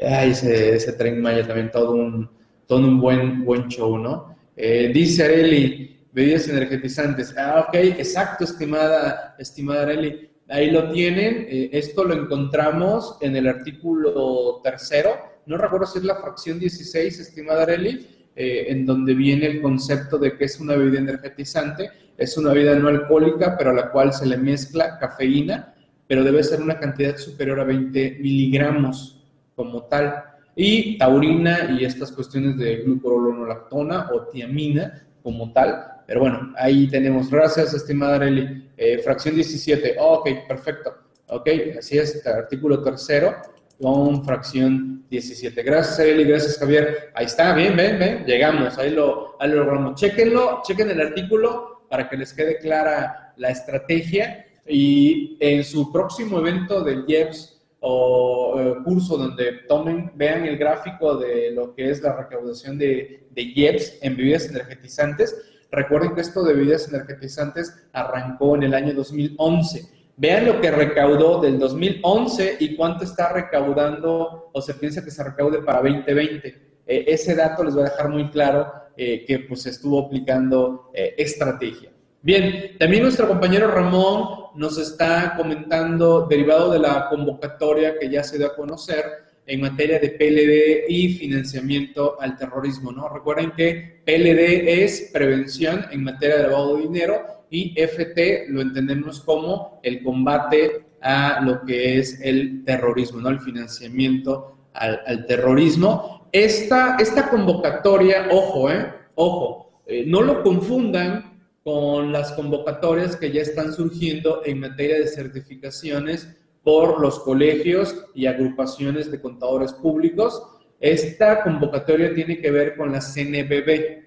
[0.03, 2.29] ay, ese, ese tren Maya también todo un,
[2.67, 4.35] todo un buen, buen show, ¿no?
[4.55, 7.35] Eh, dice Areli, bebidas energetizantes.
[7.37, 10.29] Ah, ok, exacto, estimada, estimada Areli.
[10.49, 11.45] Ahí lo tienen.
[11.49, 15.11] Eh, esto lo encontramos en el artículo tercero.
[15.45, 20.17] No recuerdo si es la fracción 16, estimada Areli, eh, en donde viene el concepto
[20.17, 21.89] de que es una bebida energetizante
[22.21, 25.73] es una bebida no alcohólica, pero a la cual se le mezcla cafeína,
[26.05, 30.23] pero debe ser una cantidad superior a 20 miligramos como tal.
[30.55, 35.83] Y taurina y estas cuestiones de glucorolonolactona o tiamina como tal.
[36.05, 37.31] Pero bueno, ahí tenemos.
[37.31, 38.69] Gracias, estimada Areli.
[38.77, 39.95] Eh, fracción 17.
[39.99, 40.93] ok, perfecto.
[41.27, 43.33] Ok, así es, artículo tercero
[43.81, 45.63] con fracción 17.
[45.63, 47.09] Gracias, Areli, gracias, Javier.
[47.15, 49.99] Ahí está, bien, ven, ven, llegamos, ahí lo, ahí lo logramos.
[49.99, 56.39] Chequenlo, chequen el artículo para que les quede clara la estrategia y en su próximo
[56.39, 62.01] evento del IEPS o eh, curso donde tomen, vean el gráfico de lo que es
[62.01, 65.35] la recaudación de, de IEPS en bebidas energetizantes,
[65.69, 69.83] recuerden que esto de bebidas energetizantes arrancó en el año 2011.
[70.15, 75.25] Vean lo que recaudó del 2011 y cuánto está recaudando o se piensa que se
[75.25, 76.70] recaude para 2020.
[76.85, 81.91] Eh, ese dato les va a dejar muy claro eh, que pues estuvo aplicando estrategia.
[82.21, 88.37] Bien, también nuestro compañero Ramón nos está comentando, derivado de la convocatoria que ya se
[88.37, 89.03] dio a conocer
[89.47, 93.09] en materia de PLD y financiamiento al terrorismo, ¿no?
[93.09, 99.19] Recuerden que PLD es prevención en materia de lavado de dinero y FT lo entendemos
[99.21, 103.29] como el combate a lo que es el terrorismo, ¿no?
[103.29, 106.20] El financiamiento al, terrorismo.
[106.31, 106.97] Esta,
[107.29, 108.93] convocatoria, ojo, ¿eh?
[109.15, 115.07] Ojo, eh, no lo confundan con las convocatorias que ya están surgiendo en materia de
[115.07, 120.41] certificaciones por los colegios y agrupaciones de contadores públicos.
[120.79, 124.05] Esta convocatoria tiene que ver con la CNBB,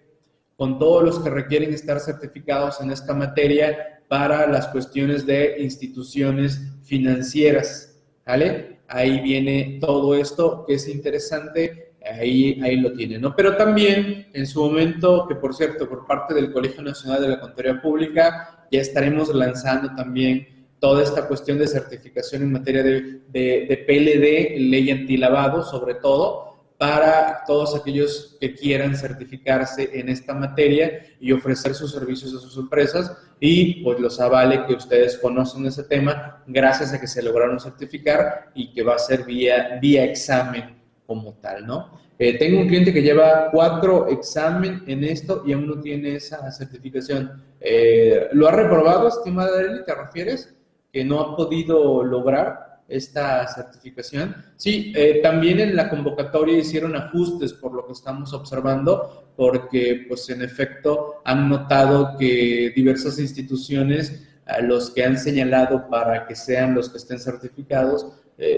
[0.56, 6.60] con todos los que requieren estar certificados en esta materia para las cuestiones de instituciones
[6.84, 8.02] financieras.
[8.26, 8.78] ¿Vale?
[8.88, 13.34] Ahí viene todo esto que es interesante ahí, ahí lo tiene, ¿no?
[13.34, 17.40] Pero también en su momento, que por cierto, por parte del Colegio Nacional de la
[17.40, 23.84] Contaduría Pública, ya estaremos lanzando también toda esta cuestión de certificación en materia de, de,
[23.86, 31.32] PLD, ley antilavado, sobre todo, para todos aquellos que quieran certificarse en esta materia y
[31.32, 36.42] ofrecer sus servicios a sus empresas y pues los avale que ustedes conocen ese tema
[36.46, 41.34] gracias a que se lograron certificar y que va a ser vía, vía examen como
[41.34, 41.90] tal, ¿no?
[42.18, 46.50] Eh, tengo un cliente que lleva cuatro exámenes en esto y aún no tiene esa
[46.52, 47.42] certificación.
[47.60, 49.84] Eh, ¿Lo ha reprobado, estimada Eli?
[49.84, 50.54] ¿Te refieres?
[50.92, 54.36] ¿Que no ha podido lograr esta certificación?
[54.56, 60.28] Sí, eh, también en la convocatoria hicieron ajustes por lo que estamos observando, porque pues
[60.30, 64.28] en efecto han notado que diversas instituciones,
[64.62, 68.06] los que han señalado para que sean los que estén certificados,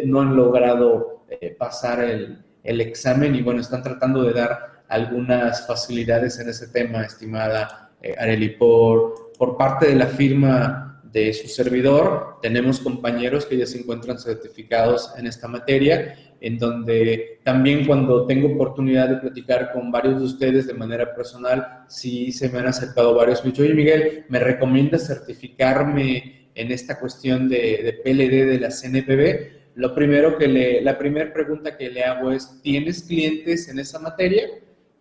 [0.04, 6.38] no han logrado eh, pasar el, examen y bueno, están tratando de dar algunas facilidades
[6.40, 8.50] en ese tema, estimada eh, Areli.
[8.50, 14.18] Por, por parte de la firma de su servidor, tenemos compañeros que ya se encuentran
[14.18, 20.26] certificados en esta materia, en donde también cuando tengo oportunidad de platicar con varios de
[20.26, 23.44] ustedes de manera personal, sí se me han acercado varios.
[23.44, 29.56] Me oye Miguel, ¿me recomiendas certificarme en esta cuestión de PLD de la CNPB?
[29.76, 33.98] Lo primero que le, la primera pregunta que le hago es, ¿tienes clientes en esa
[33.98, 34.48] materia?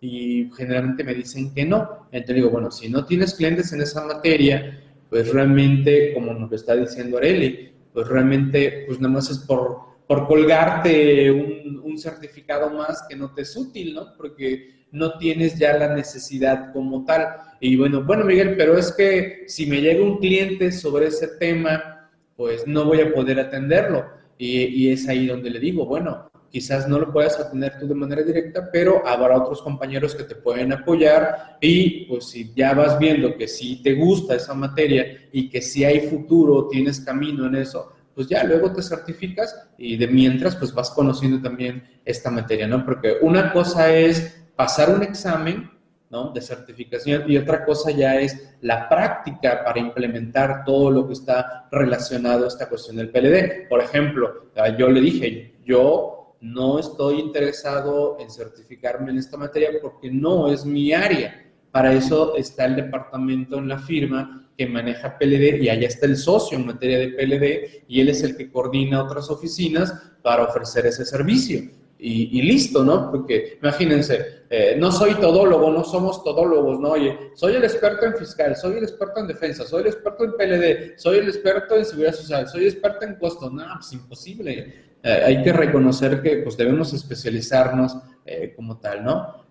[0.02, 2.06] Y generalmente me dicen que no.
[2.12, 6.56] Entonces digo, bueno, si no tienes clientes en esa materia, pues realmente, como nos lo
[6.56, 12.68] está diciendo Areli, pues realmente, pues nada más es por, por colgarte un, un certificado
[12.68, 14.14] más que no te es útil, ¿no?
[14.14, 17.28] Porque no tienes ya la necesidad como tal.
[17.60, 22.10] Y bueno, bueno, Miguel, pero es que si me llega un cliente sobre ese tema,
[22.36, 24.15] pues no voy a poder atenderlo.
[24.38, 28.22] Y, es ahí donde le digo, bueno, quizás no lo puedas atender tú de manera
[28.22, 33.36] directa, pero habrá otros compañeros que te pueden apoyar y pues si ya vas viendo
[33.36, 37.92] que si te gusta esa materia y que si hay futuro, tienes camino en eso,
[38.14, 42.84] pues ya luego te certificas y de mientras pues vas conociendo también esta materia, ¿no?
[42.84, 45.70] Porque una cosa es pasar un examen
[46.10, 46.30] ¿no?
[46.30, 51.68] de certificación y otra cosa ya es la práctica para implementar todo lo que está
[51.70, 53.68] relacionado a esta cuestión del PLD.
[53.68, 54.46] Por ejemplo,
[54.78, 60.64] yo le dije, yo no estoy interesado en certificarme en esta materia porque no es
[60.64, 61.42] mi área.
[61.70, 66.16] Para eso está el departamento en la firma que maneja PLD y allá está el
[66.16, 69.92] socio en materia de PLD y él es el que coordina otras oficinas
[70.22, 71.62] para ofrecer ese servicio
[71.98, 73.10] y, listo, ¿no?
[73.10, 76.90] Porque imagínense, eh, no soy todólogo, no somos todólogos, ¿no?
[76.90, 80.32] Oye, soy el experto en fiscal, soy el experto en defensa, soy el experto en
[80.32, 84.74] PLD, soy el experto en seguridad social, soy experto en costos, no, pues imposible.
[85.02, 89.46] Eh, hay que reconocer que pues debemos especializarnos eh, como tal, ¿no?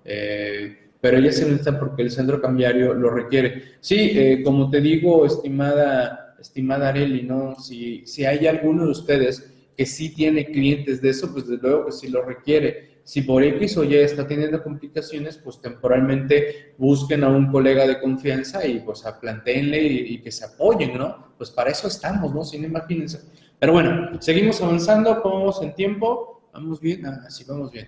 [1.02, 3.76] pero ella se necesita porque el centro cambiario lo requiere.
[3.80, 7.56] Sí, como te digo, estimada, estimada Areli, ¿no?
[7.60, 11.86] Si, si hay alguno de ustedes que sí tiene clientes de eso, pues desde luego
[11.88, 12.96] que sí lo requiere.
[13.04, 18.00] Si por X o Y está teniendo complicaciones, pues temporalmente busquen a un colega de
[18.00, 21.34] confianza y pues planteenle y, que se apoyen, ¿no?
[21.38, 22.44] Pues para eso estamos, ¿no?
[22.44, 23.22] Sin imagínense.
[23.60, 26.50] Pero bueno, seguimos avanzando, ¿cómo vamos en tiempo?
[26.52, 27.06] ¿Vamos bien?
[27.06, 27.88] Ah, sí, vamos bien.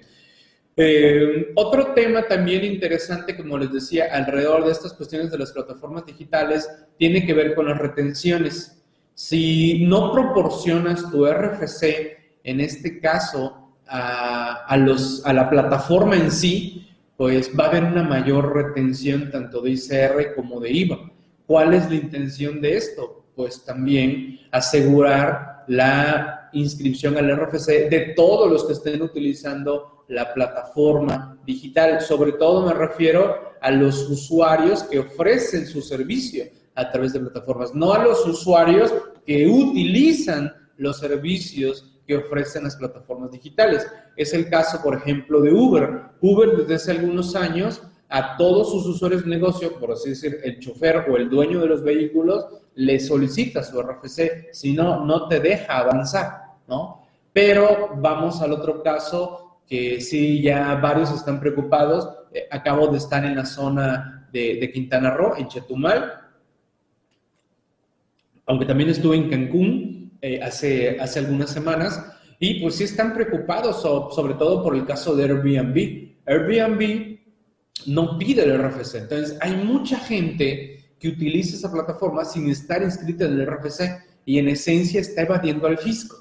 [0.79, 6.05] Eh, otro tema también interesante, como les decía, alrededor de estas cuestiones de las plataformas
[6.05, 6.69] digitales,
[6.99, 8.76] tiene que ver con las retenciones.
[9.19, 16.87] Si no proporcionas tu RFC en este caso a, la plataforma en sí,
[17.17, 21.11] pues va a haber una mayor retención tanto de ICR como de IVA.
[21.47, 23.25] ¿Cuál es la intención de esto?
[23.35, 31.39] Pues también asegurar la inscripción al RFC de todos los que estén utilizando la plataforma
[31.43, 32.01] digital.
[32.01, 36.45] Sobre todo me refiero a los usuarios que ofrecen su servicio
[36.77, 38.93] a través de plataformas, no a los usuarios
[39.25, 43.85] que utilizan los servicios que ofrecen las plataformas digitales.
[44.15, 46.01] Es el caso, por ejemplo, de Uber.
[46.21, 50.59] Uber desde hace algunos años a todos sus usuarios de negocio, por así decir, el
[50.59, 55.39] chofer o el dueño de los vehículos, le solicita su RFC, si no, no te
[55.39, 57.01] deja avanzar, ¿no?
[57.33, 62.07] Pero vamos al otro caso, que sí, ya varios están preocupados.
[62.31, 66.26] Eh, acabo de estar en la zona de, de Quintana Roo, en Chetumal,
[68.47, 72.03] aunque también estuve en Cancún, eh, hace, hace algunas semanas
[72.39, 76.17] y pues sí están preocupados sobre todo por el caso de Airbnb.
[76.25, 77.17] Airbnb
[77.85, 83.25] no pide el RFC, entonces hay mucha gente que utiliza esa plataforma sin estar inscrita
[83.25, 83.81] en el RFC
[84.25, 86.15] y en esencia está evadiendo al fisco.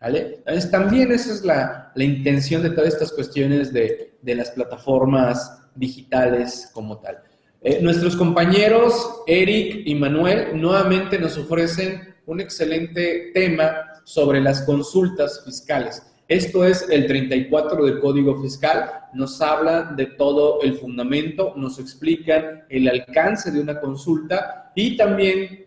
[0.00, 0.36] ¿Vale?
[0.38, 5.60] Entonces, también esa es la, la intención de todas estas cuestiones de, de, las plataformas
[5.74, 7.18] digitales como tal.
[7.62, 15.42] Eh, nuestros compañeros Eric y Manuel nuevamente nos ofrecen un excelente tema sobre las consultas
[15.44, 16.02] fiscales.
[16.26, 22.64] Esto es el 34 del Código Fiscal, nos habla de todo el fundamento, nos explican
[22.70, 25.66] el alcance de una consulta y también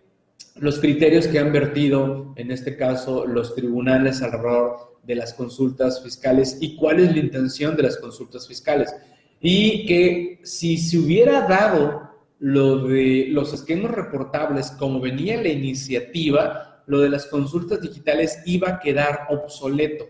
[0.55, 6.57] los criterios que han vertido, en este caso, los tribunales alrededor de las consultas fiscales
[6.59, 8.95] y cuál es la intención de las consultas fiscales.
[9.43, 16.81] Y que si se hubiera dado lo de los esquemas reportables, como venía la iniciativa,
[16.87, 20.05] lo de las consultas digitales iba a quedar obsoleto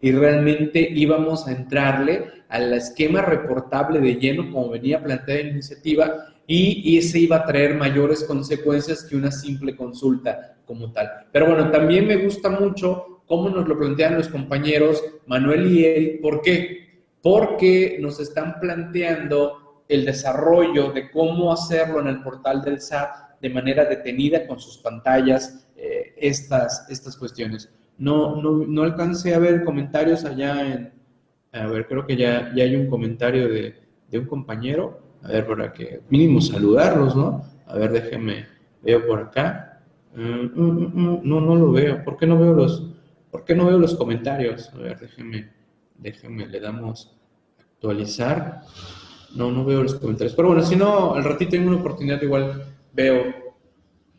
[0.00, 6.26] y realmente íbamos a entrarle al esquema reportable de lleno como venía planteada la iniciativa
[6.46, 11.10] y, ese iba a traer mayores consecuencias que una simple consulta como tal.
[11.32, 16.18] Pero bueno, también me gusta mucho cómo nos lo plantean los compañeros Manuel y él.
[16.22, 16.85] ¿Por qué?
[17.26, 23.50] Porque nos están planteando el desarrollo de cómo hacerlo en el portal del SAT de
[23.50, 27.68] manera detenida con sus pantallas, eh, estas, estas cuestiones.
[27.98, 30.92] No, no, no alcancé a ver comentarios allá en...
[31.50, 33.74] A ver, creo que ya, ya hay un comentario de,
[34.08, 35.00] de un compañero.
[35.24, 37.42] A ver, para que mínimo saludarlos, ¿no?
[37.66, 38.46] A ver, déjenme,
[38.82, 39.82] veo por acá.
[40.14, 42.04] Mm, mm, mm, no, no lo veo.
[42.04, 42.88] ¿Por qué no veo los,
[43.32, 44.72] por qué no veo los comentarios?
[44.74, 45.50] A ver, déjenme,
[45.98, 47.15] déjenme, le damos
[47.76, 48.62] actualizar.
[49.34, 50.34] No, no veo los comentarios.
[50.34, 53.34] Pero bueno, si no, al ratito tengo una oportunidad, igual veo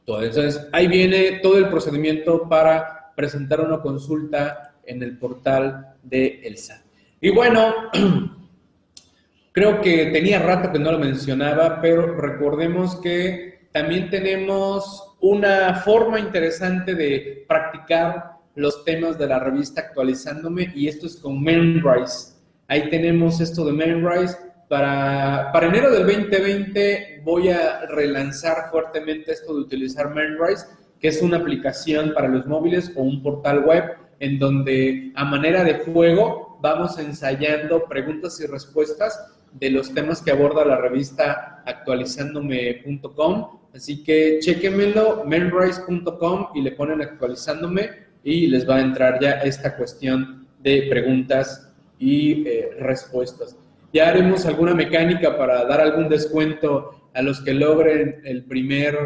[0.05, 0.21] todo.
[0.21, 6.57] Entonces, ahí viene todo el procedimiento para presentar una consulta en el portal de El
[6.57, 6.81] SAT.
[7.19, 7.73] Y bueno,
[9.51, 16.19] creo que tenía rato que no lo mencionaba, pero recordemos que también tenemos una forma
[16.19, 22.36] interesante de practicar los temas de la revista actualizándome y esto es con Memrise.
[22.67, 24.35] Ahí tenemos esto de Memrise
[24.67, 30.65] para, para, enero del 2020 voy a relanzar fuertemente esto de utilizar Memrise,
[30.99, 33.83] que es una aplicación para los móviles o un portal web
[34.19, 40.31] en donde a manera de juego vamos ensayando preguntas y respuestas de los temas que
[40.31, 43.59] aborda la revista actualizándome.com.
[43.73, 49.77] Así que chequenmelo, memrise.com y le ponen actualizándome y les va a entrar ya esta
[49.77, 51.66] cuestión de preguntas
[51.99, 53.57] y eh, respuestas.
[53.93, 58.97] Ya haremos alguna mecánica para dar algún descuento a los que logren el primer,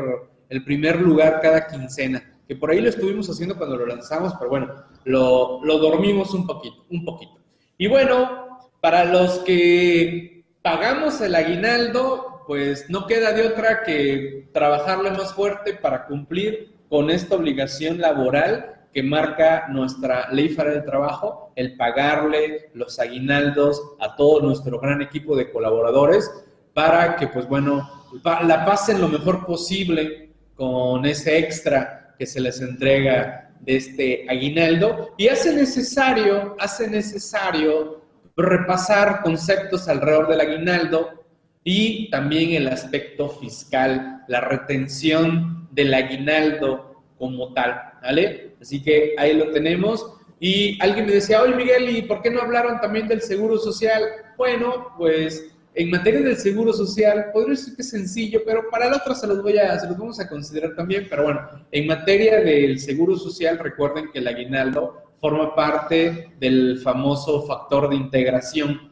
[0.49, 4.49] el primer lugar cada quincena, que por ahí lo estuvimos haciendo cuando lo lanzamos, pero
[4.49, 4.73] bueno,
[5.05, 7.39] lo, lo dormimos un poquito, un poquito.
[7.77, 15.11] Y bueno, para los que pagamos el aguinaldo, pues no queda de otra que trabajarle
[15.11, 21.51] más fuerte para cumplir con esta obligación laboral que marca nuestra ley federal del trabajo,
[21.55, 26.29] el pagarle los aguinaldos a todo nuestro gran equipo de colaboradores
[26.73, 27.89] para que, pues bueno,
[28.23, 35.13] la pasen lo mejor posible con ese extra que se les entrega de este aguinaldo.
[35.17, 38.01] Y hace necesario, hace necesario
[38.35, 41.23] repasar conceptos alrededor del aguinaldo
[41.63, 48.55] y también el aspecto fiscal, la retención del aguinaldo como tal, ¿vale?
[48.61, 50.17] Así que ahí lo tenemos.
[50.39, 54.03] Y alguien me decía, oye Miguel, ¿y por qué no hablaron también del seguro social?
[54.37, 58.97] Bueno, pues en materia del seguro social, podría decir que es sencillo, pero para la
[58.97, 61.07] otra se los, voy a, se los vamos a considerar también.
[61.09, 67.43] Pero bueno, en materia del seguro social, recuerden que el aguinaldo forma parte del famoso
[67.43, 68.91] factor de integración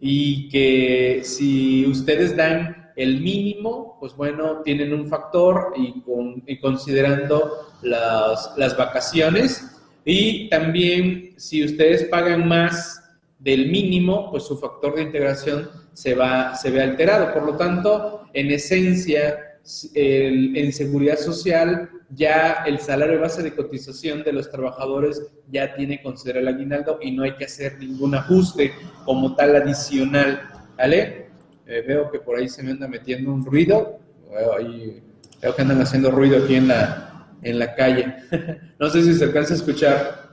[0.00, 8.76] y que si ustedes dan el mínimo, pues bueno, tienen un factor y, considerando las,
[8.76, 9.70] vacaciones
[10.04, 13.02] y también si ustedes pagan más
[13.38, 17.34] del mínimo, pues su factor de integración se, va, se ve alterado.
[17.34, 19.58] Por lo tanto, en esencia,
[19.94, 26.48] en seguridad social, ya el salario base de cotización de los trabajadores ya tiene considerado
[26.48, 28.72] el aguinaldo y no hay que hacer ningún ajuste
[29.04, 30.40] como tal adicional.
[30.76, 31.25] ¿Vale?
[31.66, 33.98] Eh, veo que por ahí se me anda metiendo un ruido.
[34.30, 38.14] Veo, que andan haciendo ruido aquí en la, en la calle.
[38.78, 40.26] no sé si se alcanza a escuchar.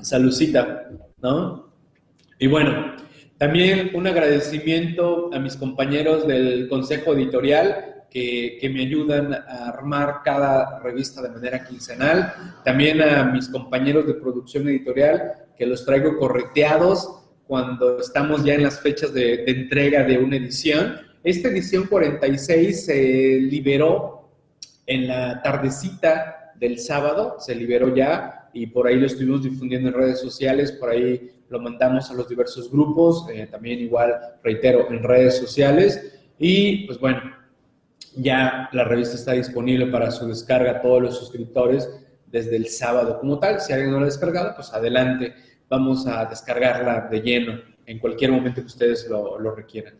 [0.00, 1.72] Salucita, ¿no?
[2.38, 2.94] Y bueno,
[3.38, 10.20] también un agradecimiento a mis compañeros del Consejo Editorial que, que, me ayudan a armar
[10.24, 12.32] cada revista de manera quincenal.
[12.64, 18.62] También a mis compañeros de producción editorial que los traigo correteados cuando estamos ya en
[18.62, 21.00] las fechas de, de entrega de una edición.
[21.22, 24.30] Esta edición 46 se liberó
[24.86, 29.94] en la tardecita del sábado, se liberó ya y por ahí lo estuvimos difundiendo en
[29.94, 35.02] redes sociales, por ahí lo mandamos a los diversos grupos, eh, también igual, reitero, en
[35.02, 36.18] redes sociales.
[36.38, 37.20] Y pues bueno,
[38.16, 41.88] ya la revista está disponible para su descarga a todos los suscriptores
[42.26, 43.60] desde el sábado como tal.
[43.60, 45.34] Si alguien no la ha descargado, pues adelante,
[45.68, 49.94] vamos a descargarla de lleno en cualquier momento que ustedes lo, lo requieran.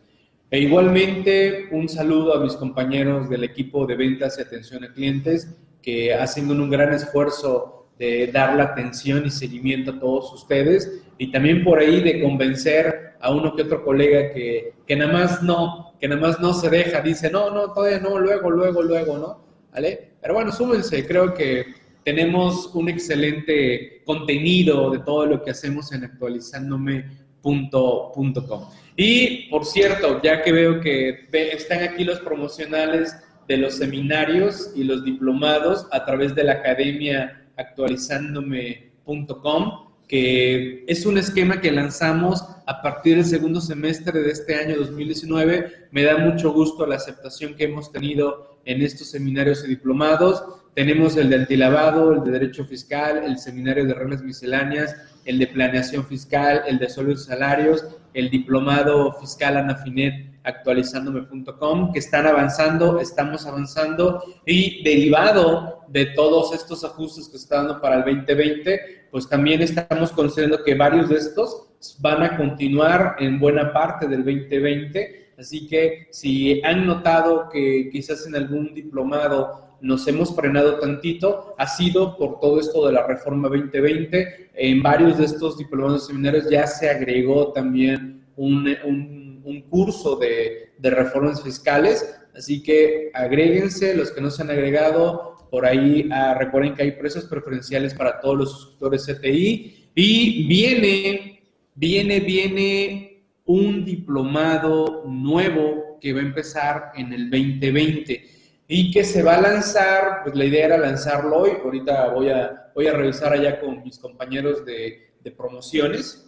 [0.49, 5.55] E igualmente, un saludo a mis compañeros del equipo de ventas y atención a clientes
[5.81, 11.31] que hacen un gran esfuerzo de dar la atención y seguimiento a todos ustedes y
[11.31, 15.95] también por ahí de convencer a uno que otro colega que, que nada más no,
[15.99, 19.43] que nada más no se deja, dice, no, no, todavía no, luego, luego, luego, ¿no?
[19.73, 20.11] ¿Vale?
[20.21, 21.65] Pero bueno, súmense, creo que
[22.07, 28.69] tenemos un excelente contenido de todo lo que hacemos en actualizandome.com.
[28.95, 33.13] Y por cierto, ya que veo que están aquí los promocionales
[33.45, 41.17] de los seminarios y los diplomados a través de la Academia actualizándome.com, que es un
[41.17, 45.89] esquema que lanzamos a partir del segundo semestre de este año 2019.
[45.91, 50.43] Me da mucho gusto la aceptación que hemos tenido en estos seminarios y diplomados.
[50.73, 54.95] Tenemos el de antilavado, el de derecho fiscal, el seminario de reglas misceláneas,
[55.25, 61.99] el de planeación fiscal, el de sueldos y salarios, el diplomado fiscal Anafinet actualizándome.com, que
[61.99, 68.03] están avanzando, estamos avanzando y derivado de todos estos ajustes que están dando para el
[68.05, 71.67] 2020, pues también estamos considerando que varios de estos
[71.99, 75.33] van a continuar en buena parte del 2020.
[75.37, 81.67] Así que si han notado que quizás en algún diplomado nos hemos frenado tantito, ha
[81.67, 84.51] sido por todo esto de la reforma 2020.
[84.55, 90.17] En varios de estos diplomados y seminarios ya se agregó también un, un, un curso
[90.17, 95.47] de, reformas fiscales, así que agréguense los que no se han agregado.
[95.49, 101.41] Por ahí ah, recuerden que hay precios preferenciales para todos los suscriptores CTI y viene,
[101.73, 108.25] viene, viene un diplomado nuevo que va a empezar en el 2020
[108.67, 112.71] y que se va a lanzar, pues la idea era lanzarlo hoy, ahorita voy a,
[112.75, 116.26] voy a revisar allá con mis compañeros de promociones,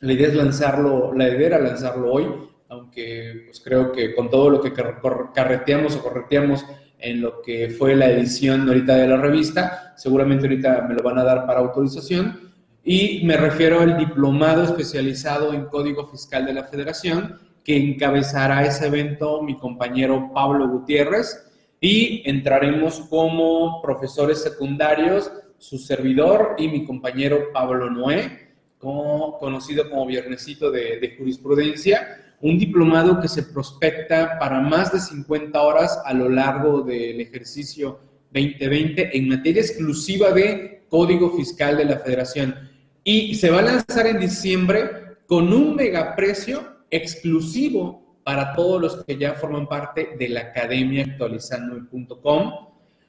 [0.00, 2.26] la idea es lanzarlo, la idea era lanzarlo hoy,
[2.68, 6.64] aunque pues creo que con todo lo que carreteamos o correteamos
[6.98, 11.18] en lo que fue la edición ahorita de la revista, seguramente ahorita me lo van
[11.18, 12.52] a dar para autorización,
[12.84, 18.86] y me refiero al diplomado especializado en Código Fiscal de la Federación, que encabezará ese
[18.86, 21.44] evento mi compañero Pablo Gutiérrez,
[21.80, 28.47] y entraremos como profesores secundarios, su servidor y mi compañero Pablo Noé,
[28.78, 35.00] como, conocido como Viernesito de, de Jurisprudencia, un diplomado que se prospecta para más de
[35.00, 38.00] 50 horas a lo largo del ejercicio
[38.32, 42.54] 2020 en materia exclusiva de Código Fiscal de la Federación.
[43.02, 49.16] Y se va a lanzar en diciembre con un megaprecio exclusivo para todos los que
[49.16, 52.52] ya forman parte de la academia actualizando.com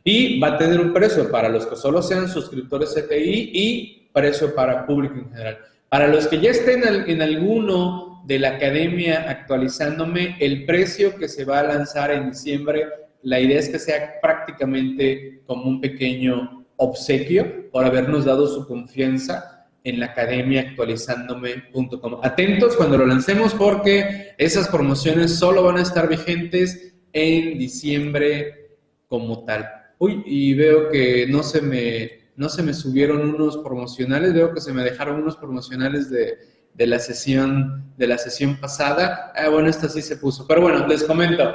[0.03, 4.53] y va a tener un precio para los que solo sean suscriptores CTI y precio
[4.55, 5.57] para público en general.
[5.89, 11.45] Para los que ya estén en alguno de la academia actualizándome, el precio que se
[11.45, 12.86] va a lanzar en diciembre,
[13.24, 19.68] la idea es que sea prácticamente como un pequeño obsequio por habernos dado su confianza
[19.84, 22.20] en la academia actualizándome.com.
[22.22, 29.43] Atentos cuando lo lancemos porque esas promociones solo van a estar vigentes en diciembre como
[29.43, 29.68] tal.
[29.97, 34.61] Uy, y veo que no se me, no se me subieron unos promocionales, veo que
[34.61, 36.37] se me dejaron unos promocionales de,
[36.77, 39.33] la sesión de la sesión pasada.
[39.35, 41.53] Ah, bueno, esta sí se puso, pero bueno, les comento.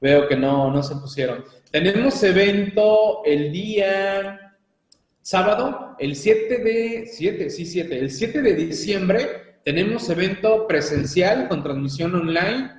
[0.00, 1.44] Veo que no, no se pusieron.
[1.70, 4.56] Tenemos evento el día
[5.22, 11.62] sábado, el 7 de 7, sí, 7, el 7 de diciembre tenemos evento presencial con
[11.62, 12.72] transmisión online.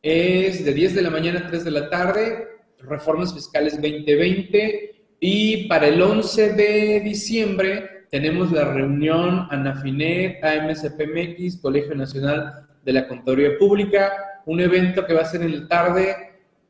[0.00, 2.48] Es de 10 de la mañana a 3 de la tarde,
[2.78, 4.93] reformas fiscales 2020
[5.26, 13.08] y para el 11 de diciembre tenemos la reunión ANAFINET, AMSPMX, Colegio Nacional de la
[13.08, 14.12] Contaduría Pública,
[14.44, 16.14] un evento que va a ser en la tarde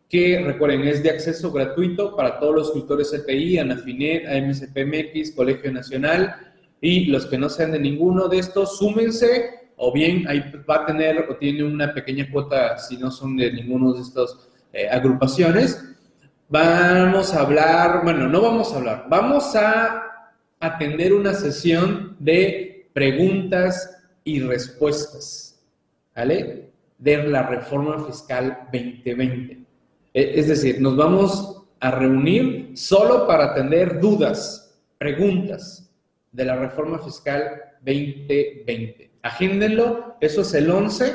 [0.09, 6.37] que recuerden es de acceso gratuito para todos los escritores CPI, ANAFINET, AMSPMX, Colegio Nacional
[6.81, 10.87] y los que no sean de ninguno de estos, súmense o bien ahí va a
[10.87, 15.94] tener o tiene una pequeña cuota si no son de ninguno de estas eh, agrupaciones
[16.49, 20.31] vamos a hablar, bueno, no vamos a hablar, vamos a
[20.61, 25.61] atender una sesión de preguntas y respuestas,
[26.15, 26.71] ¿vale?
[26.99, 29.59] De la reforma fiscal 2020.
[30.15, 35.91] E, es decir, nos vamos a reunir solo para atender dudas, preguntas
[36.33, 39.11] de la reforma fiscal 2020.
[39.23, 41.13] Agéndenlo, eso es el 11,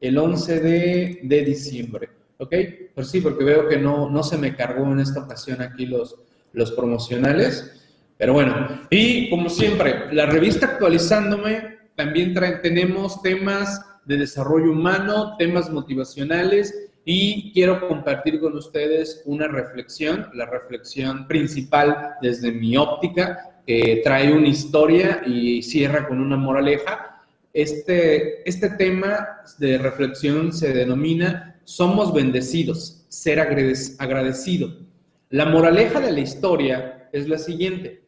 [0.00, 2.19] el 11 de, de diciembre.
[2.40, 2.54] ¿Ok?
[2.94, 6.16] Pues sí, porque veo que no, no se me cargó en esta ocasión aquí los,
[6.54, 7.70] los promocionales.
[8.16, 15.70] Pero bueno, y como siempre, la revista actualizándome, también tenemos temas de desarrollo humano, temas
[15.70, 24.00] motivacionales y quiero compartir con ustedes una reflexión, la reflexión principal desde mi óptica, que
[24.02, 27.18] trae una historia y cierra con una moraleja.
[27.52, 34.76] Este, este tema de reflexión se denomina somos bendecidos, ser agradecido.
[35.28, 38.02] La moraleja de la historia es la siguiente.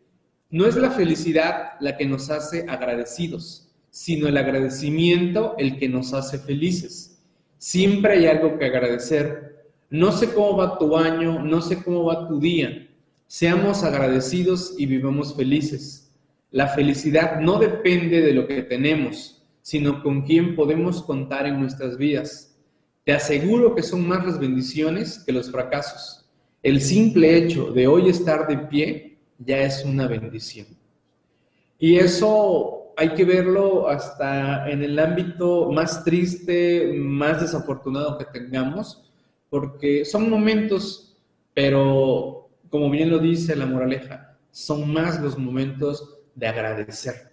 [0.50, 6.12] No es la felicidad la que nos hace agradecidos, sino el agradecimiento el que nos
[6.12, 7.22] hace felices.
[7.56, 9.68] Siempre hay algo que agradecer.
[9.90, 12.88] No sé cómo va tu año, no sé cómo va tu día.
[13.28, 16.10] Seamos agradecidos y vivamos felices.
[16.50, 21.96] La felicidad no depende de lo que tenemos, sino con quién podemos contar en nuestras
[21.96, 22.51] vidas.
[23.05, 26.24] Te aseguro que son más las bendiciones que los fracasos.
[26.62, 30.68] El simple hecho de hoy estar de pie ya es una bendición.
[31.80, 39.11] Y eso hay que verlo hasta en el ámbito más triste, más desafortunado que tengamos,
[39.50, 41.16] porque son momentos,
[41.55, 47.32] pero como bien lo dice la moraleja, son más los momentos de agradecer.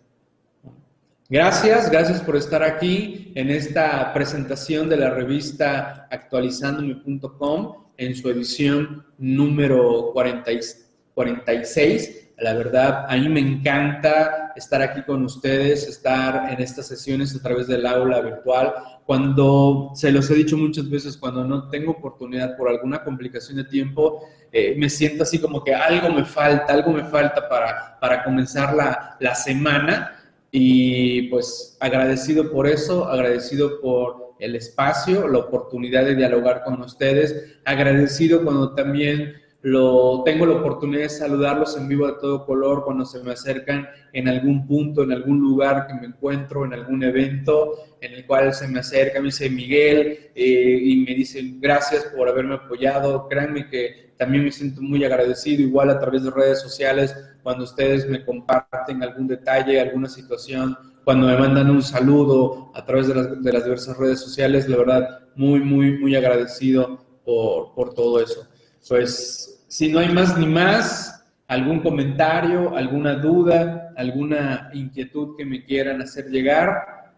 [1.32, 9.05] Gracias, gracias por estar aquí en esta presentación de la revista actualizandome.com en su edición
[9.19, 12.32] número 46.
[12.39, 17.43] La verdad, a mí me encanta estar aquí con ustedes, estar en estas sesiones a
[17.43, 18.73] través del aula virtual.
[19.05, 23.65] Cuando, se los he dicho muchas veces, cuando no tengo oportunidad por alguna complicación de
[23.65, 28.23] tiempo, eh, me siento así como que algo me falta, algo me falta para, para
[28.23, 30.15] comenzar la, la semana
[30.52, 37.60] y pues agradecido por eso, agradecido por el espacio, la oportunidad de dialogar con ustedes,
[37.66, 43.06] agradecido cuando también lo, tengo la oportunidad de saludarlos en vivo de todo color cuando
[43.06, 47.74] se me acercan en algún punto, en algún lugar que me encuentro, en algún evento
[48.00, 52.30] en el cual se me acerca, me dice Miguel eh, y me dice gracias por
[52.30, 53.28] haberme apoyado.
[53.28, 57.14] Créanme que también me siento muy agradecido, igual a través de redes sociales,
[57.44, 63.08] cuando ustedes me comparten algún detalle, alguna situación, cuando me mandan un saludo a través
[63.08, 67.94] de las, de las diversas redes sociales, la verdad, muy, muy, muy agradecido por, por
[67.94, 68.48] todo eso.
[68.88, 75.64] Pues si no hay más ni más, algún comentario, alguna duda, alguna inquietud que me
[75.64, 77.14] quieran hacer llegar,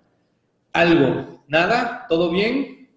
[0.72, 2.90] algo, nada, todo bien,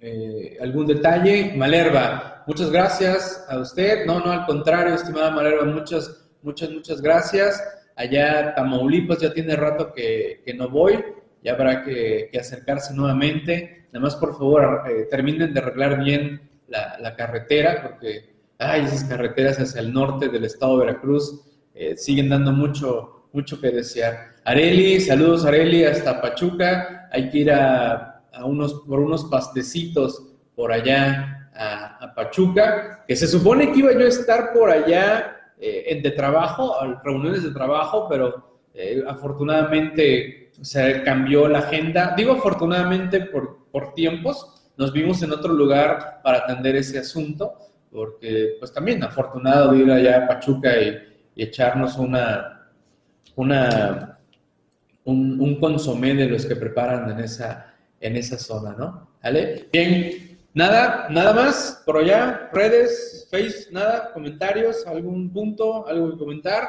[0.00, 6.27] eh, algún detalle, Malerva, muchas gracias a usted, no, no, al contrario, estimada Malerva, muchas,
[6.42, 7.62] muchas, muchas gracias.
[7.96, 11.04] Allá Tamaulipas ya tiene rato que, no voy,
[11.42, 13.86] ya habrá que, acercarse nuevamente.
[13.92, 19.58] Nada más, por favor, eh, terminen de arreglar bien la, carretera, porque ay, esas carreteras
[19.58, 21.42] hacia el norte del estado de Veracruz
[21.74, 24.36] eh, siguen dando mucho, mucho que desear.
[24.44, 27.08] Areli, saludos Areli, hasta Pachuca.
[27.12, 30.22] Hay que ir a, unos, por unos pastecitos
[30.54, 36.00] por allá a, Pachuca, que se supone que iba yo a estar por allá eh,
[36.02, 42.14] de trabajo, reuniones de trabajo, pero eh, afortunadamente se cambió la agenda.
[42.16, 47.54] Digo afortunadamente por, por tiempos, nos vimos en otro lugar para atender ese asunto,
[47.90, 50.96] porque pues también afortunado de ir allá a Pachuca y,
[51.34, 52.70] y echarnos una,
[53.34, 54.18] una,
[55.04, 59.08] un, un consomé de los que preparan en esa, en esa zona, ¿no?
[59.22, 59.68] ¿Vale?
[59.72, 60.27] Bien,
[60.58, 66.68] nada, nada más por allá, redes, Face, nada, comentarios, algún punto, algo que comentar.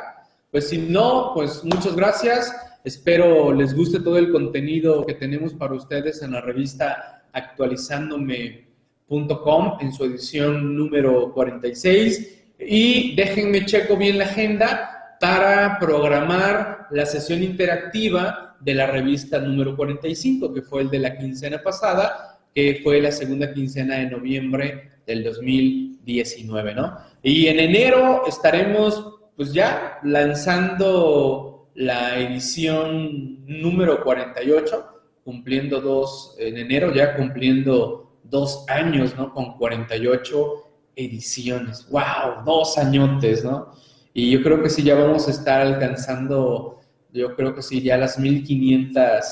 [0.51, 2.55] Pues si no, pues muchas gracias.
[2.83, 9.91] Espero les guste todo el contenido que tenemos para ustedes en la revista actualizándome.com en
[9.91, 12.43] su edición número 46.
[12.59, 19.75] Y déjenme checo bien la agenda para programar la sesión interactiva de la revista número
[19.75, 24.91] 45, que fue el de la quincena pasada, que fue la segunda quincena de noviembre
[25.05, 26.97] del 2019, ¿no?
[27.21, 34.85] Y en enero estaremos pues ya lanzando la edición número 48,
[35.23, 39.33] cumpliendo dos, en enero ya cumpliendo dos años, ¿no?
[39.33, 40.53] Con 48
[40.95, 41.87] ediciones.
[41.89, 42.43] ¡Wow!
[42.45, 43.71] Dos añotes, ¿no?
[44.13, 46.79] Y yo creo que sí, ya vamos a estar alcanzando,
[47.13, 49.25] yo creo que sí, ya las 1500,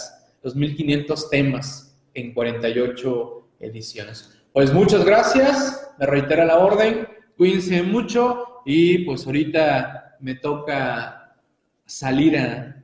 [0.44, 1.87] los 1500 temas
[2.18, 4.38] en 48 ediciones.
[4.52, 7.08] Pues muchas gracias, me reitera la orden,
[7.38, 11.36] cuídense mucho y pues ahorita me toca
[11.86, 12.84] salir a,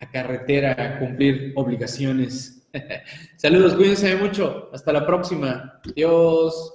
[0.00, 2.68] a carretera a cumplir obligaciones.
[3.36, 5.80] Saludos, cuídense mucho, hasta la próxima.
[5.84, 6.71] Adiós.